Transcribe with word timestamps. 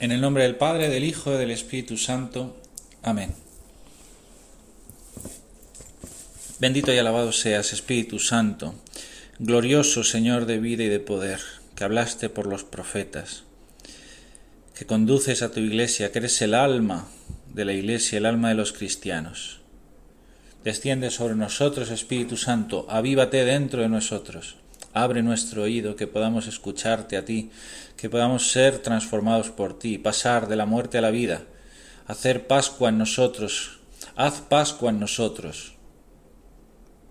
En 0.00 0.12
el 0.12 0.20
nombre 0.20 0.44
del 0.44 0.54
Padre, 0.54 0.88
del 0.88 1.02
Hijo 1.02 1.34
y 1.34 1.38
del 1.38 1.50
Espíritu 1.50 1.96
Santo. 1.96 2.56
Amén. 3.02 3.34
Bendito 6.60 6.92
y 6.92 6.98
alabado 6.98 7.32
seas, 7.32 7.72
Espíritu 7.72 8.20
Santo, 8.20 8.76
glorioso 9.40 10.04
Señor 10.04 10.46
de 10.46 10.58
vida 10.58 10.84
y 10.84 10.88
de 10.88 11.00
poder, 11.00 11.40
que 11.74 11.82
hablaste 11.82 12.28
por 12.28 12.46
los 12.46 12.62
profetas, 12.62 13.42
que 14.76 14.86
conduces 14.86 15.42
a 15.42 15.50
tu 15.50 15.58
iglesia, 15.58 16.12
que 16.12 16.20
eres 16.20 16.40
el 16.42 16.54
alma 16.54 17.08
de 17.52 17.64
la 17.64 17.72
iglesia, 17.72 18.18
el 18.18 18.26
alma 18.26 18.50
de 18.50 18.54
los 18.54 18.72
cristianos. 18.72 19.58
Desciende 20.62 21.10
sobre 21.10 21.34
nosotros, 21.34 21.90
Espíritu 21.90 22.36
Santo, 22.36 22.86
avívate 22.88 23.44
dentro 23.44 23.82
de 23.82 23.88
nosotros 23.88 24.58
Abre 24.92 25.22
nuestro 25.22 25.62
oído, 25.62 25.96
que 25.96 26.06
podamos 26.06 26.46
escucharte 26.46 27.16
a 27.16 27.24
ti, 27.24 27.50
que 27.96 28.08
podamos 28.08 28.50
ser 28.50 28.78
transformados 28.78 29.50
por 29.50 29.78
ti, 29.78 29.98
pasar 29.98 30.48
de 30.48 30.56
la 30.56 30.66
muerte 30.66 30.98
a 30.98 31.02
la 31.02 31.10
vida, 31.10 31.42
hacer 32.06 32.46
Pascua 32.46 32.88
en 32.88 32.98
nosotros, 32.98 33.80
haz 34.16 34.40
Pascua 34.40 34.90
en 34.90 35.00
nosotros. 35.00 35.74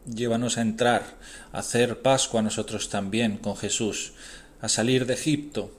Llévanos 0.05 0.57
a 0.57 0.61
entrar, 0.61 1.03
a 1.51 1.59
hacer 1.59 2.01
Pascua 2.01 2.41
nosotros 2.41 2.89
también 2.89 3.37
con 3.37 3.55
Jesús, 3.57 4.13
a 4.61 4.69
salir 4.69 5.05
de 5.05 5.13
Egipto 5.13 5.71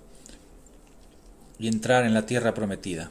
y 1.59 1.69
entrar 1.69 2.05
en 2.05 2.15
la 2.15 2.27
tierra 2.27 2.55
prometida. 2.55 3.11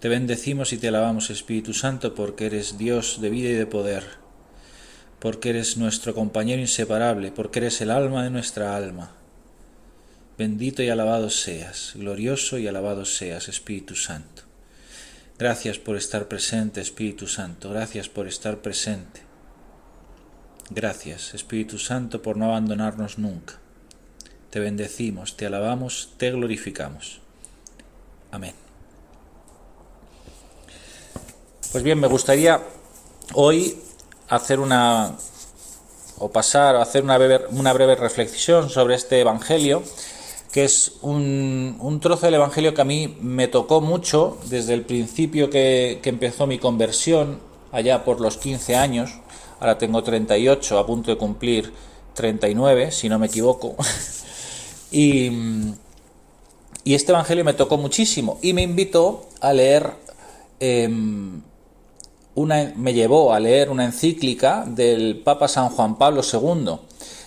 Te 0.00 0.08
bendecimos 0.08 0.72
y 0.72 0.78
te 0.78 0.88
alabamos, 0.88 1.30
Espíritu 1.30 1.74
Santo, 1.74 2.14
porque 2.14 2.46
eres 2.46 2.76
Dios 2.76 3.20
de 3.20 3.30
vida 3.30 3.50
y 3.50 3.54
de 3.54 3.66
poder 3.66 4.21
porque 5.22 5.50
eres 5.50 5.76
nuestro 5.76 6.16
compañero 6.16 6.60
inseparable, 6.60 7.30
porque 7.30 7.60
eres 7.60 7.80
el 7.80 7.92
alma 7.92 8.24
de 8.24 8.30
nuestra 8.30 8.76
alma. 8.76 9.12
Bendito 10.36 10.82
y 10.82 10.88
alabado 10.88 11.30
seas, 11.30 11.92
glorioso 11.94 12.58
y 12.58 12.66
alabado 12.66 13.04
seas, 13.04 13.46
Espíritu 13.46 13.94
Santo. 13.94 14.42
Gracias 15.38 15.78
por 15.78 15.96
estar 15.96 16.26
presente, 16.26 16.80
Espíritu 16.80 17.28
Santo, 17.28 17.70
gracias 17.70 18.08
por 18.08 18.26
estar 18.26 18.62
presente. 18.62 19.20
Gracias, 20.70 21.34
Espíritu 21.34 21.78
Santo, 21.78 22.20
por 22.20 22.36
no 22.36 22.46
abandonarnos 22.46 23.16
nunca. 23.16 23.60
Te 24.50 24.58
bendecimos, 24.58 25.36
te 25.36 25.46
alabamos, 25.46 26.14
te 26.16 26.32
glorificamos. 26.32 27.20
Amén. 28.32 28.54
Pues 31.70 31.84
bien, 31.84 32.00
me 32.00 32.08
gustaría 32.08 32.60
hoy 33.34 33.78
hacer 34.32 34.60
una 34.60 35.12
o 36.18 36.30
pasar 36.30 36.76
a 36.76 36.82
hacer 36.82 37.04
una 37.04 37.18
breve, 37.18 37.40
una 37.50 37.72
breve 37.72 37.96
reflexión 37.96 38.70
sobre 38.70 38.94
este 38.94 39.20
Evangelio, 39.20 39.82
que 40.52 40.64
es 40.64 40.92
un, 41.02 41.76
un, 41.80 42.00
trozo 42.00 42.26
del 42.26 42.36
Evangelio 42.36 42.72
que 42.72 42.80
a 42.80 42.84
mí 42.84 43.16
me 43.20 43.48
tocó 43.48 43.80
mucho 43.80 44.38
desde 44.46 44.72
el 44.72 44.82
principio 44.82 45.50
que, 45.50 46.00
que, 46.02 46.08
empezó 46.08 46.46
mi 46.46 46.58
conversión, 46.58 47.40
allá 47.72 48.04
por 48.04 48.20
los 48.20 48.38
15 48.38 48.76
años, 48.76 49.10
ahora 49.60 49.76
tengo 49.78 50.02
38, 50.02 50.78
a 50.78 50.86
punto 50.86 51.10
de 51.10 51.18
cumplir 51.18 51.72
39, 52.14 52.90
si 52.90 53.08
no 53.08 53.18
me 53.18 53.26
equivoco, 53.26 53.76
y, 54.90 55.30
y 56.84 56.94
este 56.94 57.12
Evangelio 57.12 57.44
me 57.44 57.54
tocó 57.54 57.76
muchísimo 57.76 58.38
y 58.40 58.54
me 58.54 58.62
invitó 58.62 59.28
a 59.40 59.52
leer... 59.52 59.92
Eh, 60.58 60.88
me 62.34 62.94
llevó 62.94 63.32
a 63.32 63.40
leer 63.40 63.70
una 63.70 63.84
encíclica 63.84 64.64
del 64.66 65.20
Papa 65.22 65.48
San 65.48 65.68
Juan 65.68 65.96
Pablo 65.96 66.22
II 66.22 66.78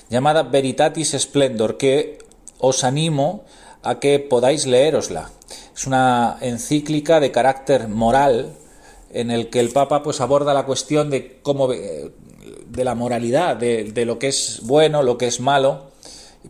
llamada 0.10 0.44
Veritatis 0.44 1.16
Splendor, 1.18 1.78
que 1.78 2.20
os 2.60 2.84
animo 2.84 3.44
a 3.84 4.00
que 4.00 4.20
podáis 4.20 4.66
leerosla. 4.66 5.30
Es 5.76 5.86
una 5.86 6.38
encíclica 6.42 7.20
de 7.20 7.32
carácter 7.32 7.88
moral 7.88 8.54
en 9.12 9.32
el 9.32 9.50
que 9.50 9.60
el 9.60 9.70
Papa 9.70 10.04
pues 10.04 10.22
aborda 10.22 10.54
la 10.54 10.66
cuestión 10.66 11.10
de 11.10 11.40
cómo 11.42 11.68
de 11.70 12.84
la 12.84 12.96
moralidad, 12.96 13.56
de, 13.56 13.86
de 13.86 14.06
lo 14.06 14.20
que 14.20 14.28
es 14.28 14.62
bueno, 14.64 15.04
lo 15.04 15.18
que 15.18 15.28
es 15.28 15.40
malo, 15.40 15.92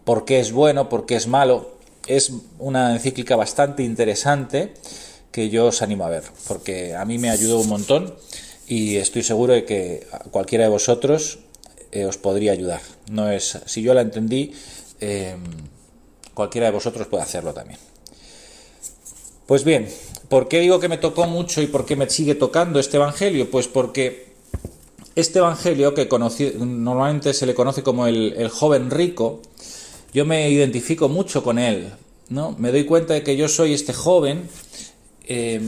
por 0.04 0.26
qué 0.26 0.40
es 0.40 0.52
bueno, 0.52 0.90
por 0.90 1.06
qué 1.06 1.16
es 1.16 1.28
malo. 1.28 1.72
Es 2.08 2.32
una 2.60 2.94
encíclica 2.94 3.36
bastante 3.36 3.84
interesante 3.84 4.74
que 5.32 5.50
yo 5.50 5.66
os 5.66 5.82
animo 5.82 6.06
a 6.06 6.10
ver, 6.10 6.24
porque 6.48 6.96
a 6.96 7.04
mí 7.04 7.18
me 7.18 7.30
ayudó 7.30 7.60
un 7.60 7.68
montón 7.68 8.16
y 8.68 8.98
estoy 8.98 9.24
seguro 9.24 9.54
de 9.54 9.66
que 9.66 10.08
cualquiera 10.32 10.66
de 10.66 10.70
vosotros 10.70 11.40
eh, 11.92 12.06
os 12.06 12.18
podría 12.18 12.52
ayudar. 12.52 12.82
No 13.10 13.30
es, 13.30 13.60
si 13.66 13.82
yo 13.82 13.94
la 13.94 14.02
entendí, 14.02 14.54
eh, 15.00 15.36
cualquiera 16.34 16.68
de 16.68 16.74
vosotros 16.74 17.08
puede 17.08 17.24
hacerlo 17.24 17.54
también. 17.54 17.80
Pues 19.46 19.64
bien, 19.64 19.88
¿por 20.28 20.48
qué 20.48 20.60
digo 20.60 20.80
que 20.80 20.90
me 20.90 20.98
tocó 20.98 21.28
mucho 21.28 21.62
y 21.62 21.68
por 21.68 21.86
qué 21.86 21.96
me 21.96 22.10
sigue 22.10 22.36
tocando 22.36 22.80
este 22.80 22.98
Evangelio? 22.98 23.52
Pues 23.52 23.68
porque 23.68 24.34
este 25.16 25.40
Evangelio, 25.40 25.94
que 25.94 26.10
normalmente 26.58 27.34
se 27.34 27.46
le 27.46 27.54
conoce 27.54 27.84
como 27.84 28.08
el, 28.08 28.34
el, 28.38 28.50
joven 28.50 28.90
rico, 28.90 29.42
yo 30.14 30.26
me 30.26 30.50
identifico 30.50 31.10
mucho 31.10 31.44
con 31.44 31.60
él. 31.60 31.94
¿no? 32.30 32.56
Me 32.58 32.72
doy 32.72 32.86
cuenta 32.86 33.14
de 33.14 33.24
que 33.24 33.38
yo 33.38 33.48
soy 33.48 33.74
este 33.74 33.94
joven 33.94 34.50
eh, 35.28 35.62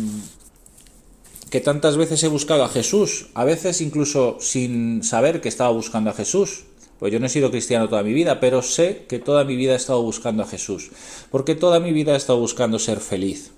que 1.50 1.62
tantas 1.62 1.98
veces 1.98 2.24
he 2.24 2.28
buscado 2.28 2.64
a 2.64 2.70
Jesús, 2.70 3.28
a 3.34 3.46
veces 3.46 3.82
incluso 3.82 4.38
sin 4.40 5.04
saber 5.04 5.40
que 5.42 5.50
estaba 5.50 5.72
buscando 5.72 6.10
a 6.10 6.14
Jesús. 6.14 6.66
Pues 7.00 7.14
yo 7.14 7.20
no 7.20 7.28
he 7.28 7.30
sido 7.30 7.52
cristiano 7.52 7.88
toda 7.88 8.02
mi 8.02 8.12
vida, 8.12 8.40
pero 8.40 8.64
sé 8.64 9.06
que 9.08 9.20
toda 9.20 9.44
mi 9.44 9.56
vida 9.56 9.74
he 9.74 9.76
estado 9.76 10.02
buscando 10.02 10.42
a 10.42 10.48
Jesús, 10.48 10.90
porque 11.30 11.54
toda 11.54 11.80
mi 11.80 11.92
vida 11.92 12.14
he 12.14 12.18
estado 12.18 12.40
buscando 12.40 12.80
ser 12.80 13.00
feliz, 13.00 13.52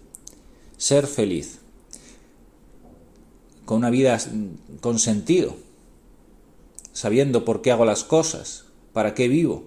ser 0.78 1.08
feliz, 1.08 1.60
con 3.64 3.78
una 3.78 3.90
vida 3.90 4.20
con 4.82 5.00
sentido, 5.00 5.56
sabiendo 6.92 7.46
por 7.46 7.62
qué 7.62 7.72
hago 7.72 7.86
las 7.86 8.04
cosas, 8.04 8.66
para 8.92 9.14
qué 9.14 9.30
vivo, 9.30 9.64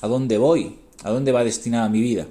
a 0.00 0.08
dónde 0.08 0.38
voy, 0.38 0.78
a 1.02 1.10
dónde 1.10 1.32
va 1.32 1.44
destinada 1.44 1.90
mi 1.90 2.00
vida. 2.00 2.28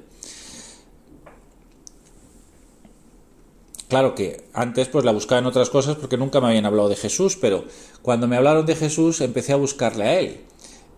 Claro 3.98 4.14
que 4.14 4.44
antes 4.54 4.90
pues 4.90 5.04
la 5.06 5.12
buscaba 5.12 5.40
en 5.40 5.48
otras 5.48 5.72
cosas 5.72 5.96
porque 5.96 6.18
nunca 6.18 6.40
me 6.40 6.50
habían 6.50 6.68
hablado 6.68 6.88
de 6.88 6.96
Jesús, 6.96 7.36
pero 7.36 7.66
cuando 8.04 8.28
me 8.28 8.38
hablaron 8.38 8.64
de 8.68 8.76
Jesús 8.76 9.22
empecé 9.22 9.54
a 9.54 9.56
buscarle 9.56 10.04
a 10.04 10.20
él. 10.20 10.42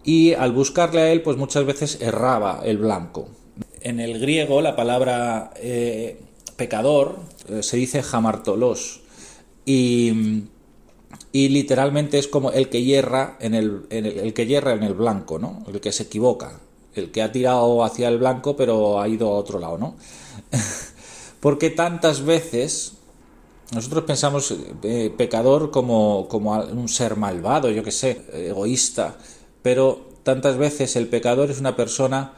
Y 0.03 0.33
al 0.33 0.51
buscarle 0.51 0.99
a 0.99 1.11
él 1.13 1.21
pues 1.21 1.37
muchas 1.37 1.63
veces 1.65 2.01
erraba 2.01 2.59
el 2.65 2.77
blanco. 2.77 3.29
En 3.79 4.01
el 4.01 4.19
griego 4.19 4.59
la 4.59 4.75
palabra 4.75 5.51
eh, 5.55 6.19
pecador 6.57 7.19
eh, 7.47 7.63
se 7.63 7.77
dice 7.77 8.03
jamartolos 8.03 8.99
y, 9.65 10.43
literalmente 11.31 12.19
es 12.19 12.27
como 12.27 12.51
el 12.51 12.67
que 12.67 12.83
hierra 12.83 13.37
en 13.39 13.53
el, 13.53 13.83
en 13.91 14.07
el, 14.07 14.19
el 14.19 14.33
que 14.33 14.45
hierra 14.45 14.73
en 14.73 14.83
el 14.83 14.93
blanco, 14.93 15.39
¿no? 15.39 15.63
El 15.71 15.79
que 15.79 15.93
se 15.93 16.03
equivoca, 16.03 16.59
el 16.95 17.11
que 17.11 17.21
ha 17.21 17.31
tirado 17.31 17.81
hacia 17.85 18.09
el 18.09 18.17
blanco 18.17 18.57
pero 18.57 18.99
ha 18.99 19.07
ido 19.07 19.29
a 19.29 19.37
otro 19.37 19.57
lado, 19.57 19.77
¿no? 19.77 19.95
Porque 21.39 21.69
tantas 21.69 22.23
veces 22.23 22.93
nosotros 23.71 24.03
pensamos 24.05 24.53
eh, 24.83 25.13
pecador 25.15 25.71
como, 25.71 26.27
como 26.27 26.59
un 26.59 26.89
ser 26.89 27.15
malvado, 27.15 27.69
yo 27.69 27.83
que 27.83 27.91
sé, 27.91 28.25
egoísta, 28.33 29.17
pero 29.61 30.09
tantas 30.23 30.57
veces 30.57 30.95
el 30.95 31.07
pecador 31.07 31.51
es 31.51 31.59
una 31.59 31.75
persona 31.75 32.33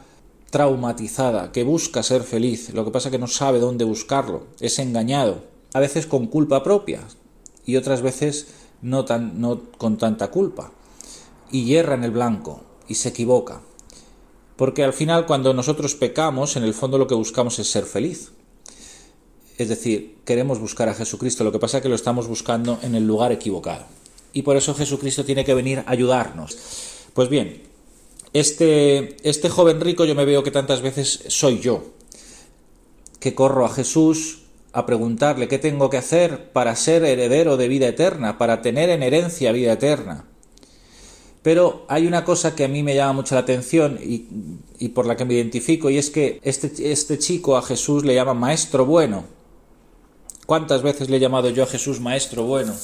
traumatizada, 0.50 1.50
que 1.50 1.64
busca 1.64 2.02
ser 2.02 2.22
feliz, 2.22 2.74
lo 2.74 2.84
que 2.84 2.90
pasa 2.90 3.10
que 3.10 3.18
no 3.18 3.26
sabe 3.26 3.58
dónde 3.58 3.84
buscarlo, 3.84 4.48
es 4.60 4.78
engañado, 4.78 5.44
a 5.72 5.80
veces 5.80 6.06
con 6.06 6.26
culpa 6.26 6.62
propia 6.62 7.00
y 7.64 7.76
otras 7.76 8.02
veces 8.02 8.48
no, 8.82 9.06
tan, 9.06 9.40
no 9.40 9.62
con 9.78 9.96
tanta 9.96 10.30
culpa, 10.30 10.72
y 11.50 11.64
hierra 11.64 11.94
en 11.94 12.04
el 12.04 12.10
blanco 12.10 12.64
y 12.86 12.96
se 12.96 13.08
equivoca. 13.08 13.62
Porque 14.56 14.84
al 14.84 14.92
final 14.92 15.24
cuando 15.24 15.54
nosotros 15.54 15.94
pecamos, 15.94 16.56
en 16.56 16.64
el 16.64 16.74
fondo 16.74 16.98
lo 16.98 17.06
que 17.06 17.14
buscamos 17.14 17.58
es 17.58 17.70
ser 17.70 17.84
feliz. 17.84 18.32
Es 19.62 19.68
decir, 19.68 20.16
queremos 20.24 20.58
buscar 20.58 20.88
a 20.88 20.94
Jesucristo, 20.94 21.44
lo 21.44 21.52
que 21.52 21.60
pasa 21.60 21.76
es 21.76 21.82
que 21.84 21.88
lo 21.88 21.94
estamos 21.94 22.26
buscando 22.26 22.80
en 22.82 22.96
el 22.96 23.06
lugar 23.06 23.30
equivocado. 23.30 23.84
Y 24.32 24.42
por 24.42 24.56
eso 24.56 24.74
Jesucristo 24.74 25.24
tiene 25.24 25.44
que 25.44 25.54
venir 25.54 25.84
a 25.86 25.90
ayudarnos. 25.92 26.58
Pues 27.14 27.28
bien, 27.28 27.62
este, 28.32 29.16
este 29.22 29.48
joven 29.48 29.80
rico 29.80 30.04
yo 30.04 30.16
me 30.16 30.24
veo 30.24 30.42
que 30.42 30.50
tantas 30.50 30.82
veces 30.82 31.22
soy 31.28 31.60
yo, 31.60 31.84
que 33.20 33.36
corro 33.36 33.64
a 33.64 33.68
Jesús 33.68 34.40
a 34.72 34.84
preguntarle 34.84 35.46
qué 35.46 35.58
tengo 35.58 35.90
que 35.90 35.98
hacer 35.98 36.50
para 36.50 36.74
ser 36.74 37.04
heredero 37.04 37.56
de 37.56 37.68
vida 37.68 37.86
eterna, 37.86 38.38
para 38.38 38.62
tener 38.62 38.90
en 38.90 39.04
herencia 39.04 39.52
vida 39.52 39.74
eterna. 39.74 40.24
Pero 41.42 41.86
hay 41.88 42.08
una 42.08 42.24
cosa 42.24 42.56
que 42.56 42.64
a 42.64 42.68
mí 42.68 42.82
me 42.82 42.96
llama 42.96 43.12
mucho 43.12 43.36
la 43.36 43.42
atención 43.42 44.00
y, 44.02 44.26
y 44.80 44.88
por 44.88 45.06
la 45.06 45.16
que 45.16 45.24
me 45.24 45.34
identifico, 45.34 45.88
y 45.88 45.98
es 45.98 46.10
que 46.10 46.40
este, 46.42 46.90
este 46.90 47.18
chico 47.20 47.56
a 47.56 47.62
Jesús 47.62 48.04
le 48.04 48.16
llama 48.16 48.34
maestro 48.34 48.86
bueno. 48.86 49.40
¿Cuántas 50.46 50.82
veces 50.82 51.08
le 51.08 51.16
he 51.16 51.20
llamado 51.20 51.50
yo 51.50 51.62
a 51.62 51.66
Jesús 51.66 52.00
maestro 52.00 52.44
bueno? 52.44 52.74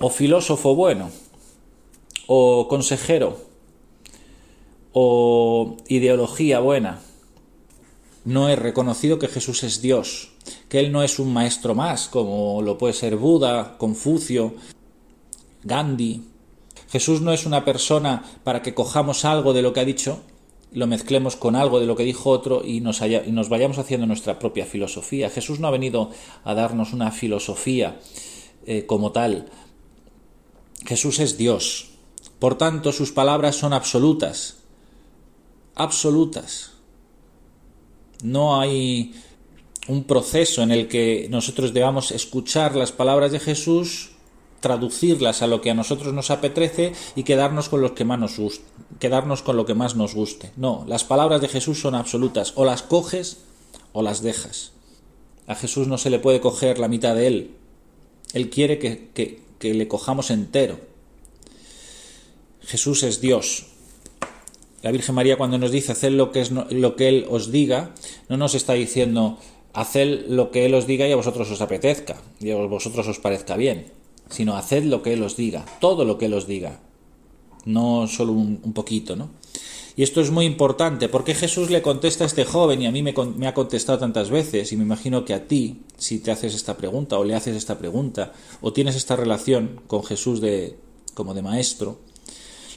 O 0.00 0.10
filósofo 0.10 0.74
bueno. 0.74 1.10
O 2.26 2.66
consejero. 2.68 3.36
O 4.92 5.76
ideología 5.88 6.60
buena. 6.60 7.00
no 8.24 8.48
he 8.48 8.56
reconocido 8.56 9.18
que 9.18 9.28
Jesús 9.28 9.62
es 9.64 9.82
Dios, 9.82 10.30
que 10.68 10.80
Él 10.80 10.92
no 10.92 11.02
es 11.02 11.18
un 11.18 11.32
maestro 11.32 11.74
más, 11.74 12.08
como 12.08 12.62
lo 12.62 12.78
puede 12.78 12.94
ser 12.94 13.16
Buda, 13.16 13.76
Confucio, 13.76 14.54
Gandhi. 15.62 16.24
Jesús 16.88 17.20
no 17.20 17.32
es 17.32 17.44
una 17.44 17.64
persona 17.64 18.24
para 18.44 18.62
que 18.62 18.74
cojamos 18.74 19.24
algo 19.24 19.52
de 19.52 19.62
lo 19.62 19.72
que 19.72 19.80
ha 19.80 19.84
dicho, 19.84 20.20
lo 20.74 20.88
mezclemos 20.88 21.36
con 21.36 21.54
algo 21.54 21.78
de 21.78 21.86
lo 21.86 21.94
que 21.94 22.02
dijo 22.02 22.30
otro 22.30 22.62
y 22.64 22.80
nos, 22.80 22.98
vayamos 23.48 23.78
haciendo 23.78 24.06
nuestra 24.06 24.40
propia 24.40 24.66
filosofía. 24.66 25.30
Jesús 25.30 25.60
no 25.60 25.68
ha 25.68 25.70
venido 25.70 26.10
a 26.42 26.54
darnos 26.54 26.92
una 26.92 27.12
filosofía 27.12 28.00
eh, 28.66 28.84
como 28.84 29.12
tal. 29.12 29.46
Jesús 30.84 31.20
es 31.20 31.38
Dios. 31.38 31.90
Por 32.40 32.58
tanto, 32.58 32.92
sus 32.92 33.12
palabras 33.12 33.54
son 33.54 33.72
absolutas. 33.72 34.56
Absolutas. 35.76 36.72
No 38.24 38.60
hay 38.60 39.14
un 39.86 40.04
proceso 40.04 40.62
en 40.62 40.72
el 40.72 40.88
que 40.88 41.28
nosotros 41.30 41.72
debamos 41.72 42.10
escuchar 42.10 42.74
las 42.74 42.90
palabras 42.90 43.30
de 43.30 43.38
Jesús, 43.38 44.10
traducirlas 44.64 45.42
a 45.42 45.46
lo 45.46 45.60
que 45.60 45.70
a 45.70 45.74
nosotros 45.74 46.12
nos 46.12 46.30
apetece 46.30 46.94
y 47.14 47.22
quedarnos 47.22 47.68
con, 47.68 47.94
que 47.94 48.04
más 48.04 48.18
nos 48.18 48.40
quedarnos 48.98 49.42
con 49.42 49.56
lo 49.56 49.66
que 49.66 49.74
más 49.74 49.94
nos 49.94 50.14
guste. 50.14 50.50
No, 50.56 50.84
las 50.88 51.04
palabras 51.04 51.42
de 51.42 51.48
Jesús 51.48 51.80
son 51.80 51.94
absolutas. 51.94 52.54
O 52.56 52.64
las 52.64 52.82
coges 52.82 53.44
o 53.92 54.02
las 54.02 54.22
dejas. 54.22 54.72
A 55.46 55.54
Jesús 55.54 55.86
no 55.86 55.98
se 55.98 56.08
le 56.08 56.18
puede 56.18 56.40
coger 56.40 56.78
la 56.78 56.88
mitad 56.88 57.14
de 57.14 57.26
él. 57.26 57.50
Él 58.32 58.48
quiere 58.48 58.78
que, 58.78 59.10
que 59.58 59.74
le 59.74 59.86
cojamos 59.86 60.30
entero. 60.30 60.80
Jesús 62.62 63.02
es 63.02 63.20
Dios, 63.20 63.66
la 64.84 64.92
Virgen 64.92 65.14
María 65.14 65.38
cuando 65.38 65.56
nos 65.56 65.72
dice 65.72 65.92
haced 65.92 66.12
lo 66.12 66.30
que, 66.30 66.42
es 66.42 66.50
lo 66.50 66.94
que 66.94 67.08
Él 67.08 67.26
os 67.30 67.50
diga, 67.50 67.94
no 68.28 68.36
nos 68.36 68.54
está 68.54 68.74
diciendo 68.74 69.38
haced 69.72 70.26
lo 70.28 70.50
que 70.50 70.66
Él 70.66 70.74
os 70.74 70.86
diga 70.86 71.08
y 71.08 71.12
a 71.12 71.16
vosotros 71.16 71.50
os 71.50 71.62
apetezca, 71.62 72.20
y 72.38 72.50
a 72.50 72.56
vosotros 72.56 73.08
os 73.08 73.18
parezca 73.18 73.56
bien, 73.56 73.86
sino 74.34 74.56
haced 74.56 74.84
lo 74.84 75.02
que 75.02 75.12
Él 75.12 75.22
os 75.22 75.36
diga, 75.36 75.64
todo 75.80 76.04
lo 76.04 76.18
que 76.18 76.26
Él 76.26 76.34
os 76.34 76.46
diga, 76.46 76.80
no 77.64 78.08
solo 78.08 78.32
un, 78.32 78.72
poquito, 78.72 79.14
¿no? 79.14 79.30
Y 79.96 80.02
esto 80.02 80.20
es 80.20 80.32
muy 80.32 80.44
importante, 80.44 81.08
porque 81.08 81.34
Jesús 81.34 81.70
le 81.70 81.80
contesta 81.80 82.24
a 82.24 82.26
este 82.26 82.44
joven 82.44 82.82
y 82.82 82.86
a 82.86 82.90
mí 82.90 83.02
me, 83.04 83.14
me, 83.36 83.46
ha 83.46 83.54
contestado 83.54 84.00
tantas 84.00 84.30
veces, 84.30 84.72
y 84.72 84.76
me 84.76 84.82
imagino 84.82 85.24
que 85.24 85.34
a 85.34 85.46
ti, 85.46 85.82
si 85.96 86.18
te 86.18 86.32
haces 86.32 86.52
esta 86.54 86.76
pregunta 86.76 87.16
o 87.16 87.24
le 87.24 87.36
haces 87.36 87.54
esta 87.54 87.78
pregunta, 87.78 88.32
o 88.60 88.72
tienes 88.72 88.96
esta 88.96 89.14
relación 89.14 89.80
con 89.86 90.02
Jesús 90.02 90.40
de, 90.40 90.76
como 91.14 91.32
de 91.32 91.42
maestro, 91.42 92.00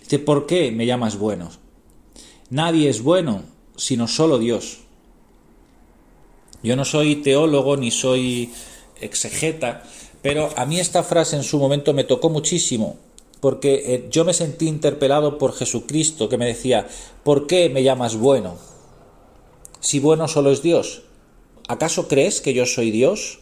dice, 0.04 0.20
¿por 0.20 0.46
qué 0.46 0.72
me 0.72 0.86
llamas 0.86 1.18
bueno? 1.18 1.50
Nadie 2.52 2.88
es 2.88 3.02
bueno, 3.02 3.42
sino 3.76 4.08
solo 4.08 4.38
Dios. 4.38 4.82
Yo 6.62 6.76
no 6.76 6.86
soy 6.86 7.18
teólogo 7.18 7.78
ni 7.78 7.90
soy 7.90 8.52
exegeta, 9.02 9.84
pero 10.28 10.50
a 10.58 10.66
mí 10.66 10.78
esta 10.78 11.04
frase 11.04 11.38
en 11.38 11.44
su 11.44 11.58
momento 11.58 11.94
me 11.94 12.04
tocó 12.04 12.30
muchísimo, 12.30 12.98
porque 13.40 13.94
eh, 13.94 14.08
yo 14.12 14.26
me 14.26 14.34
sentí 14.34 14.68
interpelado 14.68 15.38
por 15.38 15.54
Jesucristo, 15.54 16.28
que 16.28 16.38
me 16.38 16.46
decía, 16.46 16.86
¿por 17.24 17.48
qué 17.48 17.70
me 17.70 17.82
llamas 17.82 18.18
bueno? 18.18 18.58
Si 19.80 20.02
bueno 20.02 20.28
solo 20.28 20.52
es 20.52 20.62
Dios. 20.62 21.04
¿Acaso 21.70 22.10
crees 22.10 22.42
que 22.42 22.54
yo 22.54 22.66
soy 22.66 22.92
Dios? 22.92 23.40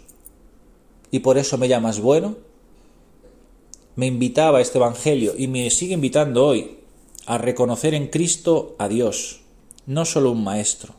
¿Y 1.10 1.22
por 1.22 1.40
eso 1.40 1.58
me 1.58 1.68
llamas 1.68 2.02
bueno? 2.02 2.36
Me 3.96 4.06
invitaba 4.06 4.62
este 4.62 4.78
Evangelio 4.78 5.34
y 5.36 5.48
me 5.48 5.72
sigue 5.72 5.96
invitando 5.96 6.46
hoy 6.46 6.78
a 7.26 7.40
reconocer 7.40 7.96
en 7.96 8.10
Cristo 8.10 8.76
a 8.78 8.90
Dios, 8.90 9.42
no 9.88 10.06
solo 10.06 10.30
un 10.30 10.44
maestro, 10.44 10.94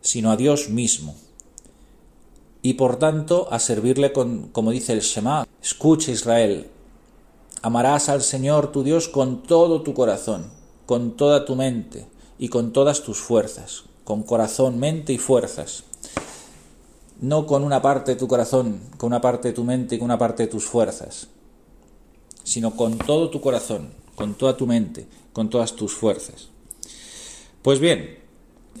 sino 0.00 0.30
a 0.30 0.38
Dios 0.38 0.70
mismo. 0.70 1.14
Y 2.66 2.74
por 2.74 2.96
tanto 2.96 3.46
a 3.52 3.60
servirle 3.60 4.12
con, 4.12 4.48
como 4.48 4.72
dice 4.72 4.92
el 4.92 4.98
Shema, 4.98 5.46
escucha 5.62 6.10
Israel, 6.10 6.66
amarás 7.62 8.08
al 8.08 8.22
Señor 8.22 8.72
tu 8.72 8.82
Dios 8.82 9.06
con 9.06 9.44
todo 9.44 9.82
tu 9.82 9.94
corazón, 9.94 10.46
con 10.84 11.16
toda 11.16 11.44
tu 11.44 11.54
mente 11.54 12.08
y 12.40 12.48
con 12.48 12.72
todas 12.72 13.04
tus 13.04 13.18
fuerzas, 13.18 13.84
con 14.02 14.24
corazón, 14.24 14.80
mente 14.80 15.12
y 15.12 15.18
fuerzas. 15.18 15.84
No 17.20 17.46
con 17.46 17.62
una 17.62 17.80
parte 17.82 18.14
de 18.14 18.18
tu 18.18 18.26
corazón, 18.26 18.80
con 18.96 19.10
una 19.12 19.20
parte 19.20 19.46
de 19.46 19.54
tu 19.54 19.62
mente 19.62 19.94
y 19.94 19.98
con 19.98 20.06
una 20.06 20.18
parte 20.18 20.42
de 20.42 20.48
tus 20.48 20.64
fuerzas, 20.64 21.28
sino 22.42 22.74
con 22.74 22.98
todo 22.98 23.30
tu 23.30 23.40
corazón, 23.40 23.90
con 24.16 24.34
toda 24.34 24.56
tu 24.56 24.66
mente, 24.66 25.06
con 25.32 25.50
todas 25.50 25.74
tus 25.74 25.94
fuerzas. 25.94 26.48
Pues 27.62 27.78
bien, 27.78 28.18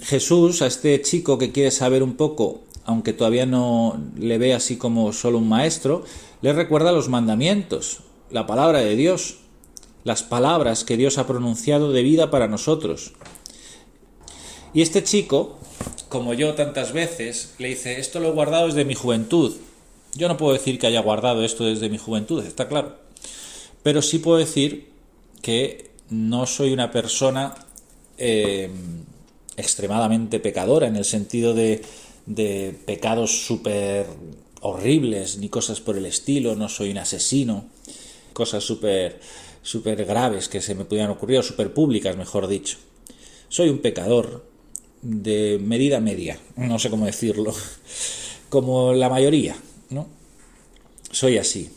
Jesús 0.00 0.60
a 0.60 0.66
este 0.66 1.00
chico 1.02 1.38
que 1.38 1.52
quiere 1.52 1.70
saber 1.70 2.02
un 2.02 2.16
poco, 2.16 2.62
aunque 2.86 3.12
todavía 3.12 3.46
no 3.46 4.00
le 4.16 4.38
ve 4.38 4.54
así 4.54 4.76
como 4.76 5.12
solo 5.12 5.38
un 5.38 5.48
maestro, 5.48 6.04
le 6.40 6.52
recuerda 6.52 6.92
los 6.92 7.08
mandamientos, 7.08 8.00
la 8.30 8.46
palabra 8.46 8.78
de 8.78 8.94
Dios, 8.94 9.38
las 10.04 10.22
palabras 10.22 10.84
que 10.84 10.96
Dios 10.96 11.18
ha 11.18 11.26
pronunciado 11.26 11.90
de 11.90 12.02
vida 12.02 12.30
para 12.30 12.46
nosotros. 12.46 13.12
Y 14.72 14.82
este 14.82 15.02
chico, 15.02 15.58
como 16.08 16.32
yo 16.32 16.54
tantas 16.54 16.92
veces, 16.92 17.54
le 17.58 17.68
dice, 17.68 17.98
esto 17.98 18.20
lo 18.20 18.28
he 18.28 18.32
guardado 18.32 18.66
desde 18.66 18.84
mi 18.84 18.94
juventud. 18.94 19.56
Yo 20.14 20.28
no 20.28 20.36
puedo 20.36 20.52
decir 20.52 20.78
que 20.78 20.86
haya 20.86 21.02
guardado 21.02 21.44
esto 21.44 21.64
desde 21.64 21.88
mi 21.88 21.98
juventud, 21.98 22.44
está 22.44 22.68
claro. 22.68 22.96
Pero 23.82 24.00
sí 24.00 24.20
puedo 24.20 24.38
decir 24.38 24.90
que 25.42 25.90
no 26.08 26.46
soy 26.46 26.72
una 26.72 26.92
persona 26.92 27.54
eh, 28.16 28.70
extremadamente 29.56 30.38
pecadora 30.38 30.86
en 30.86 30.96
el 30.96 31.04
sentido 31.04 31.52
de, 31.52 31.82
de 32.26 32.76
pecados 32.84 33.46
súper 33.46 34.06
horribles 34.60 35.38
ni 35.38 35.48
cosas 35.48 35.80
por 35.80 35.96
el 35.96 36.06
estilo, 36.06 36.56
no 36.56 36.68
soy 36.68 36.90
un 36.90 36.98
asesino, 36.98 37.66
cosas 38.32 38.64
súper 38.64 39.20
super 39.66 40.04
graves 40.04 40.48
que 40.48 40.60
se 40.60 40.76
me 40.76 40.84
pudieran 40.84 41.10
ocurrir, 41.10 41.38
o 41.38 41.42
súper 41.42 41.74
públicas, 41.74 42.16
mejor 42.16 42.46
dicho. 42.46 42.78
Soy 43.48 43.68
un 43.68 43.78
pecador 43.78 44.44
de 45.02 45.58
medida 45.60 45.98
media, 45.98 46.38
no 46.56 46.78
sé 46.78 46.88
cómo 46.88 47.06
decirlo, 47.06 47.52
como 48.48 48.92
la 48.92 49.08
mayoría, 49.08 49.56
¿no? 49.90 50.06
Soy 51.10 51.38
así. 51.38 51.70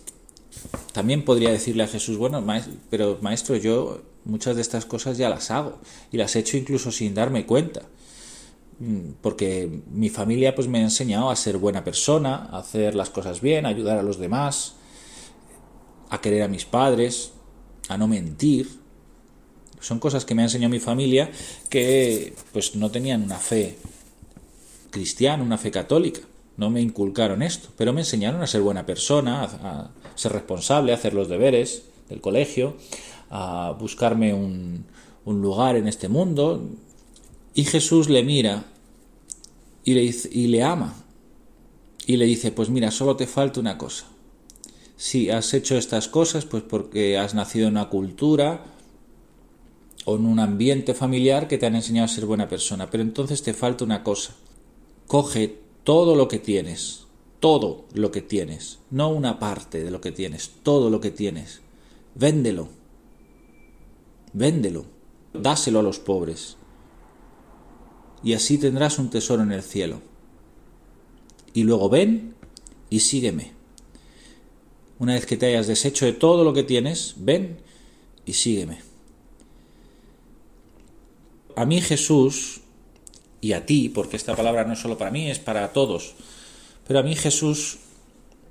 También 0.93 1.25
podría 1.25 1.49
decirle 1.49 1.83
a 1.83 1.87
Jesús, 1.87 2.17
bueno, 2.17 2.45
pero 2.91 3.17
maestro, 3.21 3.55
yo 3.55 4.01
muchas 4.23 4.55
de 4.55 4.61
estas 4.61 4.85
cosas 4.85 5.17
ya 5.17 5.29
las 5.29 5.49
hago 5.49 5.79
y 6.11 6.17
las 6.17 6.35
he 6.35 6.39
hecho 6.39 6.57
incluso 6.57 6.91
sin 6.91 7.15
darme 7.15 7.47
cuenta. 7.47 7.81
Mm, 8.79 9.11
porque 9.21 9.81
mi 9.91 10.09
familia 10.09 10.55
pues 10.55 10.67
me 10.67 10.79
ha 10.79 10.83
enseñado 10.83 11.29
a 11.29 11.35
ser 11.35 11.57
buena 11.57 11.83
persona, 11.83 12.47
a 12.51 12.59
hacer 12.59 12.95
las 12.95 13.09
cosas 13.09 13.41
bien, 13.41 13.65
a 13.65 13.69
ayudar 13.69 13.97
a 13.97 14.03
los 14.03 14.17
demás, 14.17 14.75
a 16.09 16.21
querer 16.21 16.43
a 16.43 16.47
mis 16.47 16.65
padres, 16.65 17.33
a 17.89 17.97
no 17.97 18.07
mentir. 18.07 18.69
Son 19.81 19.99
cosas 19.99 20.25
que 20.25 20.35
me 20.35 20.41
ha 20.41 20.45
enseñado 20.45 20.71
mi 20.71 20.79
familia 20.79 21.31
que 21.69 22.33
pues 22.51 22.75
no 22.75 22.89
tenían 22.89 23.23
una 23.23 23.37
fe 23.37 23.77
cristiana, 24.89 25.43
una 25.43 25.57
fe 25.57 25.71
católica. 25.71 26.21
No 26.57 26.69
me 26.69 26.81
inculcaron 26.81 27.41
esto, 27.41 27.69
pero 27.77 27.93
me 27.93 28.01
enseñaron 28.01 28.41
a 28.41 28.47
ser 28.47 28.61
buena 28.61 28.85
persona, 28.85 29.43
a, 29.43 29.91
ser 30.15 30.33
responsable, 30.33 30.91
a 30.91 30.95
hacer 30.95 31.13
los 31.13 31.29
deberes 31.29 31.83
del 32.09 32.19
colegio, 32.19 32.75
a 33.29 33.75
buscarme 33.79 34.33
un, 34.33 34.85
lugar 35.25 35.75
en 35.75 35.87
este 35.87 36.09
mundo. 36.09 36.61
Y 37.53 37.65
Jesús 37.65 38.09
le 38.09 38.23
mira 38.23 38.65
y 39.83 39.93
le, 39.93 40.15
y 40.31 40.47
le 40.47 40.63
ama. 40.63 40.95
Y 42.05 42.17
le 42.17 42.25
dice, 42.25 42.51
pues 42.51 42.69
mira, 42.69 42.91
solo 42.91 43.15
te 43.15 43.27
falta 43.27 43.59
una 43.59 43.77
cosa. 43.77 44.05
Si 44.95 45.29
has 45.29 45.53
hecho 45.53 45.77
estas 45.77 46.07
cosas, 46.07 46.45
pues 46.45 46.63
porque 46.63 47.17
has 47.17 47.33
nacido 47.33 47.67
en 47.67 47.73
una 47.73 47.89
cultura 47.89 48.65
o 50.05 50.15
en 50.15 50.25
un 50.25 50.39
ambiente 50.39 50.93
familiar 50.93 51.47
que 51.47 51.57
te 51.57 51.65
han 51.65 51.75
enseñado 51.75 52.05
a 52.05 52.09
ser 52.09 52.25
buena 52.25 52.49
persona. 52.49 52.89
Pero 52.89 53.03
entonces 53.03 53.43
te 53.43 53.53
falta 53.53 53.85
una 53.85 54.03
cosa. 54.03 54.35
Coge 55.07 55.59
todo 55.83 56.15
lo 56.15 56.27
que 56.27 56.39
tienes, 56.39 57.05
todo 57.39 57.85
lo 57.93 58.11
que 58.11 58.21
tienes, 58.21 58.79
no 58.91 59.09
una 59.09 59.39
parte 59.39 59.83
de 59.83 59.91
lo 59.91 60.01
que 60.01 60.11
tienes, 60.11 60.51
todo 60.63 60.89
lo 60.89 60.99
que 60.99 61.11
tienes. 61.11 61.61
Véndelo 62.15 62.79
véndelo, 64.33 64.85
dáselo 65.33 65.79
a 65.79 65.83
los 65.83 65.99
pobres, 65.99 66.57
y 68.23 68.33
así 68.33 68.57
tendrás 68.57 68.99
un 68.99 69.09
tesoro 69.09 69.43
en 69.43 69.51
el 69.51 69.63
cielo. 69.63 70.01
Y 71.53 71.63
luego 71.63 71.89
ven 71.89 72.35
y 72.89 72.99
sígueme. 72.99 73.53
Una 74.99 75.13
vez 75.13 75.25
que 75.25 75.37
te 75.37 75.47
hayas 75.47 75.67
deshecho 75.67 76.05
de 76.05 76.13
todo 76.13 76.43
lo 76.43 76.53
que 76.53 76.63
tienes, 76.63 77.15
ven 77.17 77.59
y 78.25 78.33
sígueme. 78.33 78.81
A 81.55 81.65
mí 81.65 81.81
Jesús, 81.81 82.61
y 83.41 83.53
a 83.53 83.65
ti, 83.65 83.89
porque 83.89 84.17
esta 84.17 84.35
palabra 84.35 84.65
no 84.65 84.73
es 84.73 84.79
solo 84.79 84.97
para 84.97 85.11
mí, 85.11 85.29
es 85.29 85.39
para 85.39 85.71
todos, 85.73 86.15
pero 86.87 86.99
a 86.99 87.03
mí 87.03 87.15
Jesús 87.15 87.79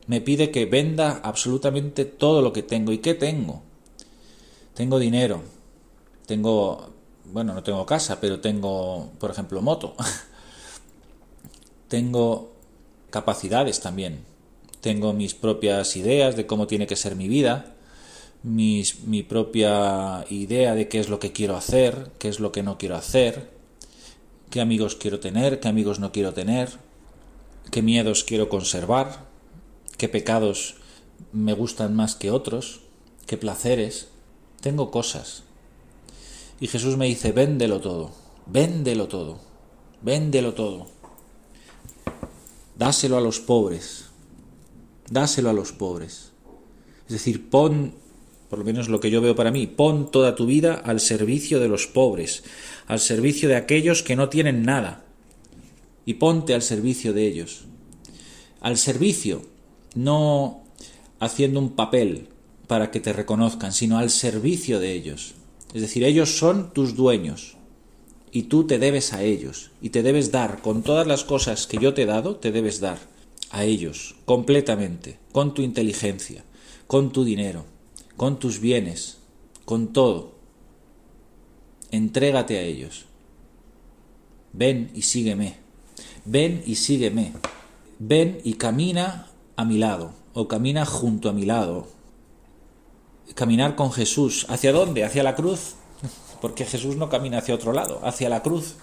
me 0.07 0.21
pide 0.21 0.51
que 0.51 0.65
venda 0.65 1.21
absolutamente 1.23 2.07
todo 2.07 2.41
lo 2.41 2.53
que 2.53 2.63
tengo. 2.63 2.93
¿Y 2.93 2.99
qué 2.99 3.15
tengo? 3.15 3.63
Tengo 4.75 4.99
dinero, 4.99 5.43
tengo, 6.27 6.95
bueno, 7.33 7.55
no 7.55 7.63
tengo 7.63 7.87
casa, 7.87 8.21
pero 8.21 8.41
tengo, 8.41 9.13
por 9.19 9.31
ejemplo, 9.31 9.61
moto. 9.61 9.95
tengo 11.89 12.53
capacidades 13.11 13.81
también, 13.81 14.25
tengo 14.81 15.13
mis 15.13 15.35
propias 15.35 15.97
ideas 15.97 16.37
de 16.37 16.47
cómo 16.47 16.67
tiene 16.67 16.87
que 16.87 16.97
ser 16.97 17.17
mi 17.17 17.29
vida, 17.29 17.75
mis, 18.43 19.01
mi 19.05 19.23
propia 19.23 20.25
idea 20.31 20.75
de 20.75 20.89
qué 20.89 21.01
es 21.01 21.09
lo 21.09 21.19
que 21.19 21.33
quiero 21.33 21.57
hacer, 21.57 22.11
qué 22.19 22.29
es 22.29 22.41
lo 22.41 22.53
que 22.53 22.63
no 22.63 22.79
quiero 22.79 22.97
hacer, 22.97 23.51
qué 24.51 24.61
amigos 24.61 24.97
quiero 24.97 25.21
tener, 25.21 25.61
qué 25.61 25.69
amigos 25.69 25.99
no 25.99 26.13
quiero 26.13 26.35
tener, 26.35 26.71
qué 27.71 27.83
miedos 27.83 28.25
quiero 28.25 28.49
conservar, 28.49 29.27
qué 29.97 30.09
pecados 30.09 30.77
me 31.33 31.53
gustan 31.53 31.95
más 31.95 32.15
que 32.15 32.31
otros, 32.31 32.81
qué 33.27 33.37
placeres. 33.37 34.09
Tengo 34.61 34.91
cosas. 34.91 35.45
Y 36.61 36.67
Jesús 36.67 36.97
me 36.97 37.07
dice, 37.07 37.33
véndelo 37.33 37.81
todo, 37.81 38.11
véndelo 38.47 39.09
todo, 39.09 39.39
véndelo 40.03 40.55
todo. 40.55 40.87
Dáselo 42.77 43.17
a 43.17 43.21
los 43.21 43.41
pobres, 43.41 44.07
dáselo 45.11 45.51
a 45.51 45.53
los 45.53 45.73
pobres. 45.73 46.33
Es 47.07 47.13
decir, 47.13 47.49
pon, 47.49 47.95
por 48.51 48.59
lo 48.59 48.65
menos 48.65 48.89
lo 48.89 49.01
que 49.01 49.11
yo 49.11 49.21
veo 49.21 49.35
para 49.35 49.51
mí, 49.51 49.67
pon 49.67 50.11
toda 50.11 50.35
tu 50.35 50.47
vida 50.47 50.75
al 50.75 51.01
servicio 51.01 51.61
de 51.61 51.69
los 51.69 51.87
pobres, 51.87 52.45
al 52.87 53.01
servicio 53.01 53.49
de 53.49 53.57
aquellos 53.57 54.03
que 54.03 54.17
no 54.17 54.29
tienen 54.29 54.63
nada, 54.63 55.05
y 56.05 56.15
ponte 56.15 56.55
al 56.55 56.63
servicio 56.63 57.13
de 57.13 57.27
ellos. 57.27 57.65
Al 58.61 58.77
servicio, 58.77 59.43
no 59.95 60.63
haciendo 61.21 61.61
un 61.61 61.71
papel 61.71 62.29
para 62.67 62.91
que 62.91 63.01
te 63.01 63.13
reconozcan, 63.13 63.73
sino 63.73 63.99
al 63.99 64.11
servicio 64.11 64.81
de 64.81 64.93
ellos. 64.93 65.35
Es 65.75 65.83
decir, 65.83 66.05
ellos 66.05 66.39
son 66.39 66.73
tus 66.73 66.97
dueños 66.97 67.57
y 68.31 68.45
tú 68.45 68.67
te 68.67 68.79
debes 68.79 69.13
a 69.13 69.23
ellos 69.23 69.71
y 69.83 69.91
te 69.91 70.03
debes 70.03 70.31
dar 70.31 70.63
con 70.63 70.83
todas 70.83 71.07
las 71.07 71.25
cosas 71.25 71.67
que 71.67 71.79
yo 71.79 71.95
te 71.95 72.03
he 72.03 72.07
dado, 72.07 72.37
te 72.37 72.53
debes 72.53 72.81
dar 72.81 72.99
a 73.51 73.65
ellos 73.65 74.17
completamente, 74.25 75.19
con 75.33 75.55
tu 75.55 75.63
inteligencia, 75.63 76.45
con 76.87 77.13
tu 77.13 77.25
dinero, 77.25 77.65
con 78.17 78.39
tus 78.39 78.61
bienes, 78.61 79.19
con 79.65 79.93
todo. 79.93 80.35
Entrégate 81.91 82.59
a 82.59 82.63
ellos. 82.63 83.07
Ven 84.53 84.91
y 84.95 85.03
sígueme. 85.03 85.57
Ven 86.25 86.63
y 86.67 86.75
sígueme. 86.75 87.33
Ven 87.99 88.41
y 88.45 88.55
camina 88.55 89.29
a 89.57 89.65
mi 89.65 89.79
lado 89.79 90.13
o 90.35 90.49
camina 90.49 90.85
junto 90.85 91.29
a 91.29 91.33
mi 91.33 91.45
lado. 91.45 91.89
Caminar 93.35 93.75
con 93.75 93.93
Jesús. 93.93 94.47
¿Hacia 94.49 94.73
dónde? 94.73 95.05
¿Hacia 95.05 95.23
la 95.23 95.35
cruz? 95.35 95.75
Porque 96.41 96.65
Jesús 96.65 96.97
no 96.97 97.09
camina 97.09 97.39
hacia 97.39 97.55
otro 97.55 97.73
lado, 97.73 98.01
hacia 98.05 98.29
la 98.29 98.43
cruz. 98.43 98.77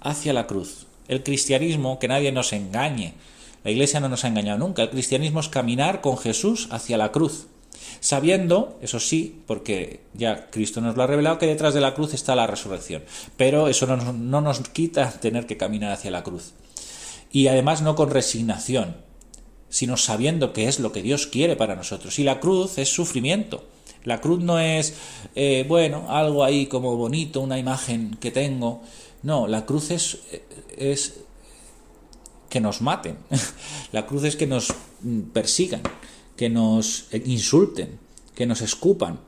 Hacia 0.00 0.32
la 0.32 0.46
cruz. 0.46 0.86
El 1.08 1.22
cristianismo, 1.22 1.98
que 1.98 2.08
nadie 2.08 2.32
nos 2.32 2.52
engañe, 2.52 3.14
la 3.64 3.70
Iglesia 3.70 3.98
no 4.00 4.08
nos 4.08 4.24
ha 4.24 4.28
engañado 4.28 4.58
nunca. 4.58 4.82
El 4.82 4.90
cristianismo 4.90 5.40
es 5.40 5.48
caminar 5.48 6.00
con 6.00 6.18
Jesús 6.18 6.68
hacia 6.70 6.96
la 6.96 7.10
cruz, 7.10 7.46
sabiendo, 8.00 8.78
eso 8.80 9.00
sí, 9.00 9.42
porque 9.46 10.00
ya 10.14 10.48
Cristo 10.50 10.80
nos 10.80 10.96
lo 10.96 11.02
ha 11.02 11.06
revelado, 11.08 11.38
que 11.38 11.46
detrás 11.46 11.74
de 11.74 11.80
la 11.80 11.94
cruz 11.94 12.14
está 12.14 12.36
la 12.36 12.46
resurrección. 12.46 13.02
Pero 13.36 13.68
eso 13.68 13.86
no, 13.86 14.12
no 14.12 14.40
nos 14.40 14.60
quita 14.68 15.10
tener 15.10 15.46
que 15.46 15.56
caminar 15.56 15.92
hacia 15.92 16.12
la 16.12 16.22
cruz. 16.22 16.52
Y 17.32 17.48
además 17.48 17.82
no 17.82 17.96
con 17.96 18.10
resignación, 18.10 18.96
sino 19.68 19.96
sabiendo 19.96 20.52
que 20.52 20.68
es 20.68 20.80
lo 20.80 20.92
que 20.92 21.02
Dios 21.02 21.26
quiere 21.26 21.56
para 21.56 21.76
nosotros. 21.76 22.18
Y 22.18 22.24
la 22.24 22.40
cruz 22.40 22.78
es 22.78 22.88
sufrimiento. 22.88 23.64
La 24.04 24.20
cruz 24.20 24.40
no 24.40 24.60
es, 24.60 24.94
eh, 25.34 25.64
bueno, 25.66 26.06
algo 26.08 26.44
ahí 26.44 26.66
como 26.66 26.96
bonito, 26.96 27.40
una 27.40 27.58
imagen 27.58 28.16
que 28.20 28.30
tengo. 28.30 28.82
No, 29.22 29.48
la 29.48 29.66
cruz 29.66 29.90
es, 29.90 30.18
es 30.76 31.14
que 32.48 32.60
nos 32.60 32.80
maten. 32.80 33.18
La 33.92 34.06
cruz 34.06 34.24
es 34.24 34.36
que 34.36 34.46
nos 34.46 34.72
persigan, 35.32 35.82
que 36.36 36.48
nos 36.48 37.06
insulten, 37.24 37.98
que 38.34 38.46
nos 38.46 38.60
escupan. 38.60 39.20